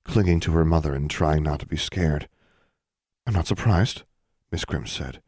clinging 0.05 0.41
to 0.41 0.53
her 0.53 0.65
mother 0.65 0.95
and 0.95 1.11
trying 1.11 1.43
not 1.43 1.61
to 1.61 1.67
be 1.67 1.77
scared. 1.77 2.29
I'm 3.27 3.35
not 3.35 3.47
surprised, 3.47 4.03
Miss 4.51 4.65
Grimm 4.65 4.87
said. 4.87 5.21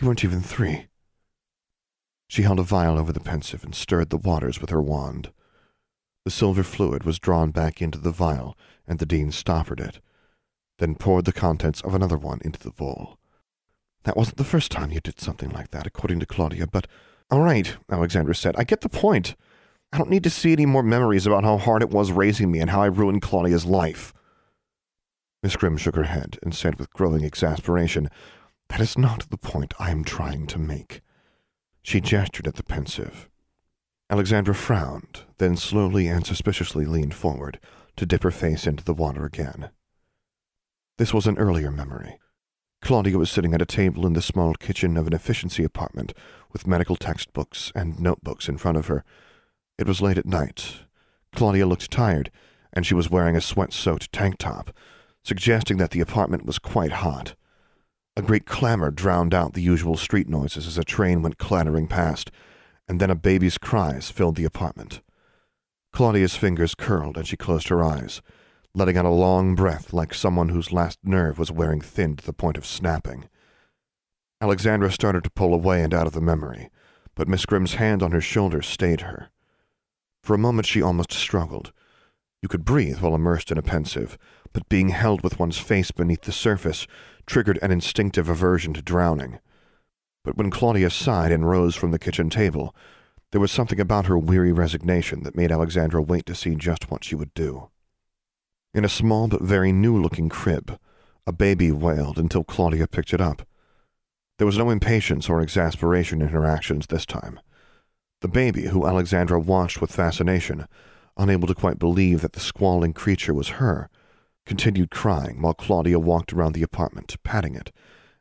You 0.00 0.06
weren't 0.06 0.24
even 0.24 0.40
three. 0.40 0.86
She 2.30 2.42
held 2.42 2.60
a 2.60 2.62
vial 2.62 2.96
over 2.96 3.12
the 3.12 3.18
Pensieve 3.18 3.64
and 3.64 3.74
stirred 3.74 4.10
the 4.10 4.16
waters 4.16 4.60
with 4.60 4.70
her 4.70 4.80
wand. 4.80 5.32
The 6.24 6.30
silver 6.30 6.62
fluid 6.62 7.02
was 7.02 7.18
drawn 7.18 7.50
back 7.50 7.82
into 7.82 7.98
the 7.98 8.12
vial, 8.12 8.56
and 8.86 9.00
the 9.00 9.04
dean 9.04 9.32
stoppered 9.32 9.80
it, 9.80 9.98
then 10.78 10.94
poured 10.94 11.24
the 11.24 11.32
contents 11.32 11.80
of 11.80 11.92
another 11.92 12.16
one 12.16 12.38
into 12.44 12.60
the 12.60 12.70
bowl. 12.70 13.18
That 14.04 14.16
wasn't 14.16 14.36
the 14.36 14.44
first 14.44 14.70
time 14.70 14.92
you 14.92 15.00
did 15.00 15.18
something 15.18 15.50
like 15.50 15.72
that, 15.72 15.88
according 15.88 16.20
to 16.20 16.26
Claudia, 16.26 16.68
but 16.68 16.86
all 17.32 17.40
right, 17.40 17.76
Alexandra 17.90 18.36
said. 18.36 18.54
I 18.56 18.62
get 18.62 18.82
the 18.82 18.88
point. 18.88 19.34
I 19.92 19.98
don't 19.98 20.08
need 20.08 20.22
to 20.22 20.30
see 20.30 20.52
any 20.52 20.66
more 20.66 20.84
memories 20.84 21.26
about 21.26 21.42
how 21.42 21.58
hard 21.58 21.82
it 21.82 21.90
was 21.90 22.12
raising 22.12 22.52
me 22.52 22.60
and 22.60 22.70
how 22.70 22.80
I 22.80 22.86
ruined 22.86 23.22
Claudia's 23.22 23.66
life. 23.66 24.14
Miss 25.42 25.56
Grimm 25.56 25.76
shook 25.76 25.96
her 25.96 26.04
head 26.04 26.38
and 26.44 26.54
said 26.54 26.78
with 26.78 26.92
growing 26.92 27.24
exasperation, 27.24 28.08
That 28.68 28.80
is 28.80 28.96
not 28.96 29.28
the 29.30 29.36
point 29.36 29.74
I 29.80 29.90
am 29.90 30.04
trying 30.04 30.46
to 30.46 30.60
make. 30.60 31.02
She 31.82 32.00
gestured 32.00 32.46
at 32.46 32.56
the 32.56 32.62
Pensieve. 32.62 33.28
Alexandra 34.08 34.54
frowned, 34.54 35.22
then 35.38 35.56
slowly 35.56 36.08
and 36.08 36.26
suspiciously 36.26 36.84
leaned 36.84 37.14
forward 37.14 37.60
to 37.96 38.06
dip 38.06 38.22
her 38.22 38.30
face 38.30 38.66
into 38.66 38.84
the 38.84 38.94
water 38.94 39.24
again. 39.24 39.70
This 40.98 41.14
was 41.14 41.26
an 41.26 41.38
earlier 41.38 41.70
memory. 41.70 42.18
Claudia 42.82 43.18
was 43.18 43.30
sitting 43.30 43.54
at 43.54 43.62
a 43.62 43.66
table 43.66 44.06
in 44.06 44.14
the 44.14 44.22
small 44.22 44.54
kitchen 44.54 44.96
of 44.96 45.06
an 45.06 45.12
efficiency 45.12 45.62
apartment 45.64 46.12
with 46.52 46.66
medical 46.66 46.96
textbooks 46.96 47.70
and 47.74 48.00
notebooks 48.00 48.48
in 48.48 48.58
front 48.58 48.78
of 48.78 48.86
her. 48.86 49.04
It 49.78 49.86
was 49.86 50.00
late 50.00 50.18
at 50.18 50.26
night. 50.26 50.80
Claudia 51.32 51.66
looked 51.66 51.90
tired, 51.90 52.30
and 52.72 52.86
she 52.86 52.94
was 52.94 53.10
wearing 53.10 53.36
a 53.36 53.40
sweat-soaked 53.40 54.12
tank 54.12 54.38
top, 54.38 54.70
suggesting 55.22 55.76
that 55.76 55.90
the 55.90 56.00
apartment 56.00 56.46
was 56.46 56.58
quite 56.58 56.92
hot. 56.92 57.34
A 58.20 58.22
great 58.22 58.44
clamor 58.44 58.90
drowned 58.90 59.32
out 59.32 59.54
the 59.54 59.62
usual 59.62 59.96
street 59.96 60.28
noises 60.28 60.66
as 60.66 60.76
a 60.76 60.84
train 60.84 61.22
went 61.22 61.38
clattering 61.38 61.86
past, 61.86 62.30
and 62.86 63.00
then 63.00 63.08
a 63.08 63.14
baby's 63.14 63.56
cries 63.56 64.10
filled 64.10 64.36
the 64.36 64.44
apartment. 64.44 65.00
Claudia's 65.90 66.36
fingers 66.36 66.74
curled 66.74 67.16
and 67.16 67.26
she 67.26 67.38
closed 67.38 67.68
her 67.68 67.82
eyes, 67.82 68.20
letting 68.74 68.98
out 68.98 69.06
a 69.06 69.08
long 69.08 69.54
breath 69.54 69.94
like 69.94 70.12
someone 70.12 70.50
whose 70.50 70.70
last 70.70 70.98
nerve 71.02 71.38
was 71.38 71.50
wearing 71.50 71.80
thin 71.80 72.14
to 72.14 72.26
the 72.26 72.34
point 72.34 72.58
of 72.58 72.66
snapping. 72.66 73.26
Alexandra 74.42 74.92
started 74.92 75.24
to 75.24 75.30
pull 75.30 75.54
away 75.54 75.82
and 75.82 75.94
out 75.94 76.06
of 76.06 76.12
the 76.12 76.20
memory, 76.20 76.68
but 77.14 77.26
Miss 77.26 77.46
Grimm's 77.46 77.76
hand 77.76 78.02
on 78.02 78.12
her 78.12 78.20
shoulder 78.20 78.60
stayed 78.60 79.00
her. 79.00 79.30
For 80.22 80.34
a 80.34 80.38
moment 80.38 80.66
she 80.66 80.82
almost 80.82 81.14
struggled. 81.14 81.72
You 82.42 82.50
could 82.50 82.66
breathe 82.66 83.00
while 83.00 83.14
immersed 83.14 83.50
in 83.50 83.56
a 83.56 83.62
Pensieve, 83.62 84.18
but 84.52 84.68
being 84.68 84.90
held 84.90 85.22
with 85.22 85.38
one's 85.38 85.58
face 85.58 85.90
beneath 85.90 86.22
the 86.22 86.32
surface 86.32 86.86
triggered 87.26 87.58
an 87.62 87.70
instinctive 87.70 88.28
aversion 88.28 88.74
to 88.74 88.82
drowning. 88.82 89.38
But 90.24 90.36
when 90.36 90.50
Claudia 90.50 90.90
sighed 90.90 91.32
and 91.32 91.48
rose 91.48 91.74
from 91.74 91.90
the 91.90 91.98
kitchen 91.98 92.30
table, 92.30 92.74
there 93.32 93.40
was 93.40 93.52
something 93.52 93.80
about 93.80 94.06
her 94.06 94.18
weary 94.18 94.52
resignation 94.52 95.22
that 95.22 95.36
made 95.36 95.52
Alexandra 95.52 96.02
wait 96.02 96.26
to 96.26 96.34
see 96.34 96.54
just 96.56 96.90
what 96.90 97.04
she 97.04 97.14
would 97.14 97.32
do. 97.34 97.70
In 98.74 98.84
a 98.84 98.88
small 98.88 99.28
but 99.28 99.42
very 99.42 99.72
new-looking 99.72 100.28
crib, 100.28 100.78
a 101.26 101.32
baby 101.32 101.70
wailed 101.70 102.18
until 102.18 102.44
Claudia 102.44 102.86
picked 102.86 103.12
it 103.12 103.20
up. 103.20 103.42
There 104.38 104.46
was 104.46 104.58
no 104.58 104.70
impatience 104.70 105.28
or 105.28 105.40
exasperation 105.40 106.22
in 106.22 106.28
her 106.28 106.46
actions 106.46 106.86
this 106.86 107.06
time. 107.06 107.40
The 108.20 108.28
baby, 108.28 108.66
who 108.68 108.86
Alexandra 108.86 109.38
watched 109.38 109.80
with 109.80 109.92
fascination, 109.94 110.66
unable 111.16 111.46
to 111.48 111.54
quite 111.54 111.78
believe 111.78 112.20
that 112.22 112.32
the 112.32 112.40
squalling 112.40 112.92
creature 112.92 113.34
was 113.34 113.48
her, 113.48 113.88
continued 114.46 114.90
crying 114.90 115.40
while 115.40 115.54
Claudia 115.54 115.98
walked 115.98 116.32
around 116.32 116.52
the 116.52 116.62
apartment, 116.62 117.16
patting 117.22 117.54
it 117.54 117.72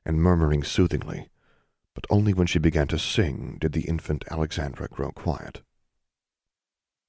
and 0.05 0.21
murmuring 0.21 0.63
soothingly. 0.63 1.29
But 1.93 2.05
only 2.09 2.33
when 2.33 2.47
she 2.47 2.59
began 2.59 2.87
to 2.87 2.99
sing 2.99 3.57
did 3.59 3.73
the 3.73 3.87
infant 3.87 4.23
Alexandra 4.31 4.87
grow 4.87 5.11
quiet. 5.11 5.61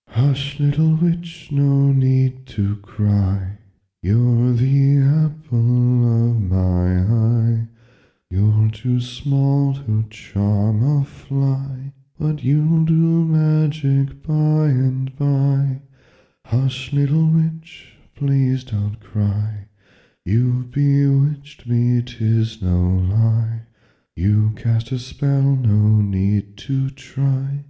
Hush, 0.08 0.58
little 0.58 0.96
witch, 0.96 1.48
no 1.52 1.92
need 1.92 2.46
to 2.48 2.76
cry. 2.76 3.58
You're 4.02 4.52
the 4.54 4.98
apple 4.98 6.30
of 6.30 6.40
my 6.40 7.02
eye. 7.02 7.68
You're 8.28 8.70
too 8.70 9.00
small 9.00 9.74
to 9.74 10.04
charm 10.10 11.00
a 11.00 11.04
fly, 11.04 11.92
but 12.18 12.42
you'll 12.42 12.84
do 12.84 12.94
magic 13.24 14.22
by 14.22 14.66
and 14.66 15.16
by. 15.16 15.82
Hush, 16.46 16.92
little 16.92 17.26
witch, 17.26 17.89
please 18.20 18.64
don't 18.64 19.00
cry. 19.00 19.66
You've 20.26 20.70
bewitched 20.70 21.66
me, 21.66 22.02
'tis 22.02 22.60
no 22.60 23.02
lie. 23.08 23.62
You 24.14 24.52
cast 24.56 24.92
a 24.92 24.98
spell, 24.98 25.56
no 25.56 26.02
need 26.02 26.58
to 26.58 26.90
try, 26.90 27.64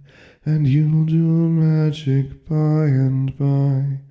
and 0.45 0.67
you'll 0.67 1.05
do 1.05 1.47
magic 1.47 2.45
by 2.45 2.87
and 2.87 3.37
by. 3.37 4.01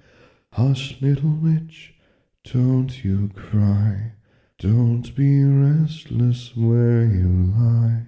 Hush, 0.54 1.02
little 1.02 1.28
witch, 1.42 1.92
don't 2.42 3.04
you 3.04 3.28
cry. 3.34 4.12
Don't 4.58 5.14
be 5.14 5.44
restless 5.44 6.56
where 6.56 7.04
you 7.04 7.52
lie. 7.54 8.06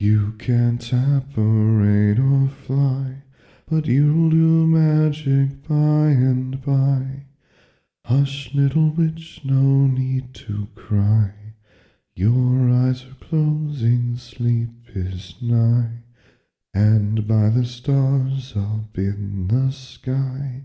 You 0.00 0.32
can't 0.40 0.92
apparate 0.92 2.18
or 2.18 2.48
fly, 2.48 3.22
but 3.70 3.86
you'll 3.86 4.30
do 4.30 4.66
magic 4.66 5.62
by 5.68 6.08
and 6.08 6.60
by. 6.66 7.26
Hush, 8.06 8.50
little 8.54 8.90
witch, 8.90 9.40
no 9.44 9.86
need 9.86 10.34
to 10.34 10.68
cry. 10.74 11.32
Your 12.14 12.70
eyes 12.70 13.04
are 13.04 13.24
closing, 13.24 14.16
sleep 14.16 14.70
is 14.94 15.36
nigh, 15.40 16.02
and 16.74 17.26
by 17.26 17.50
the 17.50 17.64
stars 17.64 18.54
up 18.56 18.98
in 18.98 19.48
the 19.48 19.72
sky, 19.72 20.62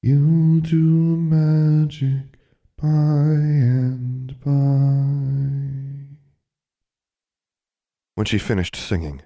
you'll 0.00 0.60
do 0.60 1.16
magic 1.16 2.38
by 2.80 2.86
and 2.88 4.38
by. 4.40 6.02
When 8.14 8.26
she 8.26 8.38
finished 8.38 8.76
singing, 8.76 9.22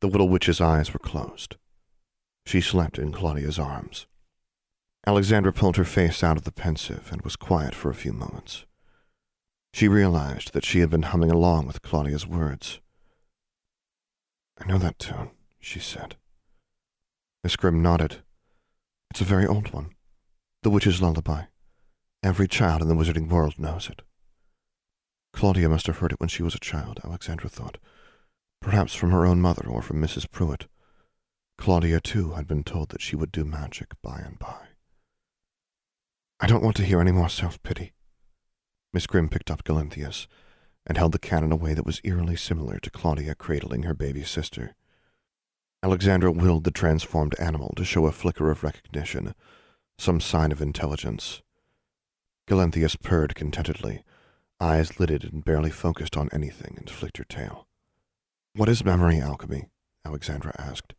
the 0.00 0.06
little 0.06 0.28
witch's 0.28 0.60
eyes 0.60 0.92
were 0.92 1.00
closed. 1.00 1.56
She 2.46 2.60
slept 2.60 2.98
in 2.98 3.12
Claudia's 3.12 3.58
arms. 3.58 4.06
Alexandra 5.08 5.54
pulled 5.54 5.78
her 5.78 5.86
face 5.86 6.22
out 6.22 6.36
of 6.36 6.44
the 6.44 6.52
Pensieve 6.52 7.10
and 7.10 7.22
was 7.22 7.34
quiet 7.34 7.74
for 7.74 7.88
a 7.88 7.94
few 7.94 8.12
moments. 8.12 8.66
She 9.72 9.88
realized 9.88 10.52
that 10.52 10.66
she 10.66 10.80
had 10.80 10.90
been 10.90 11.04
humming 11.04 11.30
along 11.30 11.66
with 11.66 11.80
Claudia's 11.80 12.26
words. 12.26 12.78
I 14.60 14.66
know 14.66 14.76
that 14.76 14.98
tune, 14.98 15.30
she 15.58 15.80
said. 15.80 16.16
Miss 17.42 17.56
Grimm 17.56 17.80
nodded. 17.80 18.18
It's 19.10 19.22
a 19.22 19.24
very 19.24 19.46
old 19.46 19.72
one. 19.72 19.94
The 20.62 20.68
Witch's 20.68 21.00
Lullaby. 21.00 21.44
Every 22.22 22.46
child 22.46 22.82
in 22.82 22.88
the 22.88 22.94
wizarding 22.94 23.30
world 23.30 23.58
knows 23.58 23.88
it. 23.88 24.02
Claudia 25.32 25.70
must 25.70 25.86
have 25.86 26.00
heard 26.00 26.12
it 26.12 26.20
when 26.20 26.28
she 26.28 26.42
was 26.42 26.54
a 26.54 26.60
child, 26.60 27.00
Alexandra 27.02 27.48
thought. 27.48 27.78
Perhaps 28.60 28.92
from 28.92 29.10
her 29.12 29.24
own 29.24 29.40
mother 29.40 29.66
or 29.66 29.80
from 29.80 30.02
Mrs. 30.02 30.30
Pruitt. 30.30 30.66
Claudia, 31.56 31.98
too, 31.98 32.32
had 32.32 32.46
been 32.46 32.62
told 32.62 32.90
that 32.90 33.00
she 33.00 33.16
would 33.16 33.32
do 33.32 33.46
magic 33.46 33.94
by 34.02 34.18
and 34.18 34.38
by. 34.38 34.67
I 36.40 36.46
don't 36.46 36.62
want 36.62 36.76
to 36.76 36.84
hear 36.84 37.00
any 37.00 37.10
more 37.10 37.28
self-pity. 37.28 37.92
Miss 38.92 39.08
Grimm 39.08 39.28
picked 39.28 39.50
up 39.50 39.64
Galinthius 39.64 40.28
and 40.86 40.96
held 40.96 41.12
the 41.12 41.18
cat 41.18 41.42
in 41.42 41.50
a 41.50 41.56
way 41.56 41.74
that 41.74 41.84
was 41.84 42.00
eerily 42.04 42.36
similar 42.36 42.78
to 42.78 42.90
Claudia 42.90 43.34
cradling 43.34 43.82
her 43.82 43.94
baby 43.94 44.22
sister. 44.22 44.76
Alexandra 45.82 46.30
willed 46.30 46.62
the 46.62 46.70
transformed 46.70 47.34
animal 47.40 47.72
to 47.76 47.84
show 47.84 48.06
a 48.06 48.12
flicker 48.12 48.50
of 48.50 48.62
recognition, 48.62 49.34
some 49.98 50.20
sign 50.20 50.52
of 50.52 50.62
intelligence. 50.62 51.42
Galinthius 52.46 53.00
purred 53.00 53.34
contentedly, 53.34 54.04
eyes 54.60 55.00
lidded 55.00 55.24
and 55.24 55.44
barely 55.44 55.70
focused 55.70 56.16
on 56.16 56.28
anything, 56.32 56.74
and 56.78 56.88
flicked 56.88 57.18
her 57.18 57.24
tail. 57.24 57.66
What 58.54 58.68
is 58.68 58.84
memory 58.84 59.20
alchemy? 59.20 59.66
Alexandra 60.04 60.54
asked. 60.56 60.94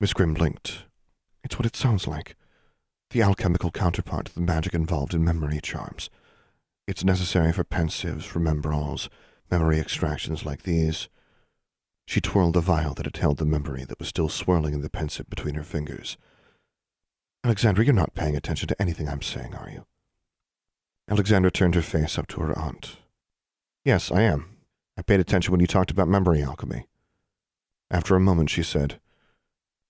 Miss 0.00 0.14
Grimm 0.14 0.34
blinked. 0.34 0.84
It's 1.44 1.58
what 1.58 1.66
it 1.66 1.76
sounds 1.76 2.06
like. 2.08 2.36
The 3.10 3.22
alchemical 3.22 3.70
counterpart 3.70 4.26
to 4.26 4.34
the 4.34 4.40
magic 4.40 4.74
involved 4.74 5.14
in 5.14 5.24
memory 5.24 5.60
charms. 5.62 6.10
It's 6.86 7.04
necessary 7.04 7.52
for 7.52 7.64
Pensieves, 7.64 8.34
Remembralls, 8.34 9.08
memory 9.50 9.78
extractions 9.78 10.44
like 10.44 10.64
these. 10.64 11.08
She 12.04 12.20
twirled 12.20 12.54
the 12.54 12.60
vial 12.60 12.94
that 12.94 13.06
had 13.06 13.16
held 13.16 13.38
the 13.38 13.44
memory 13.44 13.84
that 13.84 13.98
was 13.98 14.08
still 14.08 14.28
swirling 14.28 14.74
in 14.74 14.82
the 14.82 14.90
Pensieve 14.90 15.30
between 15.30 15.54
her 15.54 15.64
fingers. 15.64 16.16
Alexandra, 17.44 17.84
you're 17.84 17.94
not 17.94 18.14
paying 18.14 18.36
attention 18.36 18.68
to 18.68 18.82
anything 18.82 19.08
I'm 19.08 19.22
saying, 19.22 19.54
are 19.54 19.70
you? 19.70 19.86
Alexandra 21.08 21.50
turned 21.50 21.76
her 21.76 21.82
face 21.82 22.18
up 22.18 22.26
to 22.28 22.40
her 22.40 22.58
aunt. 22.58 22.96
Yes, 23.84 24.10
I 24.10 24.22
am. 24.22 24.56
I 24.98 25.02
paid 25.02 25.20
attention 25.20 25.52
when 25.52 25.60
you 25.60 25.68
talked 25.68 25.92
about 25.92 26.08
memory 26.08 26.42
alchemy. 26.42 26.86
After 27.88 28.16
a 28.16 28.20
moment, 28.20 28.50
she 28.50 28.64
said, 28.64 28.98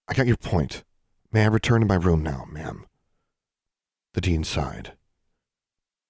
I 0.07 0.13
got 0.13 0.27
your 0.27 0.37
point. 0.37 0.85
May 1.33 1.45
I 1.45 1.49
return 1.49 1.81
to 1.81 1.87
my 1.87 1.95
room 1.95 2.23
now, 2.23 2.45
ma'am? 2.51 2.85
The 4.17 4.23
dean 4.23 4.45
sighed. 4.45 4.95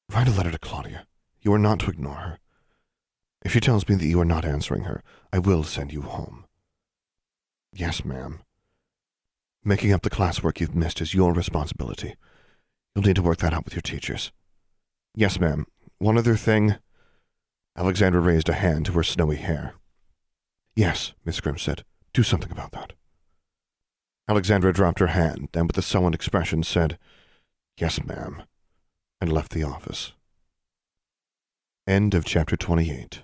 Write 0.09 0.29
a 0.29 0.31
letter 0.31 0.53
to 0.53 0.61
Claudia. 0.61 1.09
You 1.43 1.53
are 1.53 1.59
not 1.59 1.81
to 1.81 1.91
ignore 1.91 2.15
her. 2.15 2.39
If 3.45 3.53
she 3.53 3.59
tells 3.59 3.89
me 3.89 3.97
that 3.97 4.07
you 4.07 4.21
are 4.21 4.25
not 4.25 4.45
answering 4.45 4.85
her, 4.85 5.03
I 5.33 5.41
will 5.41 5.65
send 5.65 5.93
you 5.93 6.03
home. 6.03 6.45
Yes, 7.73 8.05
ma'am. 8.05 8.43
Making 9.65 9.93
up 9.93 10.03
the 10.03 10.11
classwork 10.11 10.61
you've 10.61 10.77
missed 10.77 11.01
is 11.01 11.15
your 11.15 11.33
responsibility. 11.33 12.15
You'll 12.95 13.05
need 13.05 13.17
to 13.17 13.23
work 13.23 13.39
that 13.39 13.53
out 13.53 13.65
with 13.65 13.75
your 13.75 13.83
teachers. 13.83 14.31
Yes, 15.17 15.41
ma'am. 15.41 15.67
One 15.99 16.17
other 16.17 16.37
thing. 16.37 16.77
Alexandra 17.77 18.21
raised 18.21 18.49
a 18.49 18.53
hand 18.53 18.87
to 18.87 18.93
her 18.93 19.03
snowy 19.03 19.39
hair. 19.39 19.75
Yes, 20.77 21.13
Miss 21.25 21.41
Grimm 21.41 21.59
said. 21.59 21.83
Do 22.13 22.23
something 22.23 22.53
about 22.53 22.71
that. 22.71 22.93
Alexandra 24.29 24.73
dropped 24.73 25.01
her 25.01 25.09
hand 25.09 25.49
and 25.55 25.67
with 25.67 25.77
a 25.77 25.83
sullen 25.83 26.15
expression 26.15 26.63
said, 26.63 26.99
Yes, 27.79 28.03
ma'am, 28.05 28.43
and 29.21 29.31
left 29.31 29.53
the 29.53 29.65
office. 29.65 30.15
End 31.87 32.15
of 32.15 32.25
chapter 32.25 32.57
28. 32.57 33.21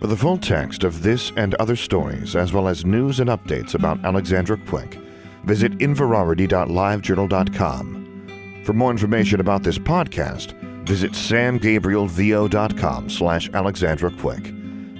For 0.00 0.08
the 0.08 0.16
full 0.16 0.36
text 0.36 0.82
of 0.84 1.02
this 1.02 1.32
and 1.36 1.54
other 1.54 1.76
stories, 1.76 2.36
as 2.36 2.52
well 2.52 2.68
as 2.68 2.84
news 2.84 3.18
and 3.20 3.30
updates 3.30 3.74
about 3.74 4.04
Alexandra 4.04 4.58
Quick, 4.66 4.98
visit 5.44 5.72
inverarity.livejournal.com. 5.78 8.62
For 8.64 8.72
more 8.72 8.90
information 8.90 9.38
about 9.40 9.62
this 9.62 9.78
podcast, 9.78 10.54
visit 10.86 11.12
samgabrielvo.com 11.12 13.10
slash 13.10 13.48
Alexandra 13.54 14.10
Quick. 14.10 14.52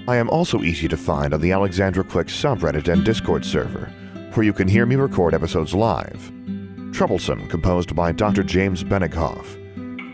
I 0.07 0.15
am 0.15 0.29
also 0.29 0.63
easy 0.63 0.87
to 0.87 0.95
find 0.97 1.33
on 1.33 1.41
the 1.41 1.51
Alexandra 1.51 2.05
Quick 2.05 2.27
subreddit 2.27 2.87
and 2.91 3.03
Discord 3.03 3.45
server, 3.45 3.91
where 4.37 4.45
you 4.45 4.53
can 4.53 4.67
hear 4.67 4.85
me 4.85 4.95
record 4.95 5.33
episodes 5.33 5.73
live. 5.73 6.31
Troublesome, 6.93 7.47
composed 7.47 7.95
by 7.95 8.11
Dr. 8.11 8.43
James 8.43 8.83
Benighoff. 8.83 9.57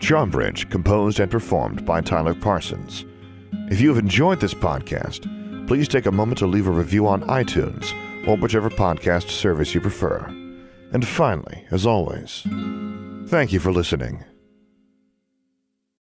Charmbridge, 0.00 0.70
composed 0.70 1.20
and 1.20 1.30
performed 1.30 1.84
by 1.84 2.00
Tyler 2.00 2.34
Parsons. 2.34 3.04
If 3.70 3.80
you 3.80 3.88
have 3.90 3.98
enjoyed 3.98 4.40
this 4.40 4.54
podcast, 4.54 5.28
please 5.68 5.88
take 5.88 6.06
a 6.06 6.12
moment 6.12 6.38
to 6.38 6.46
leave 6.46 6.66
a 6.66 6.70
review 6.70 7.06
on 7.06 7.22
iTunes 7.24 7.92
or 8.26 8.36
whichever 8.36 8.70
podcast 8.70 9.28
service 9.28 9.74
you 9.74 9.80
prefer. 9.80 10.24
And 10.92 11.06
finally, 11.06 11.64
as 11.70 11.86
always, 11.86 12.42
thank 13.28 13.52
you 13.52 13.60
for 13.60 13.72
listening. 13.72 14.24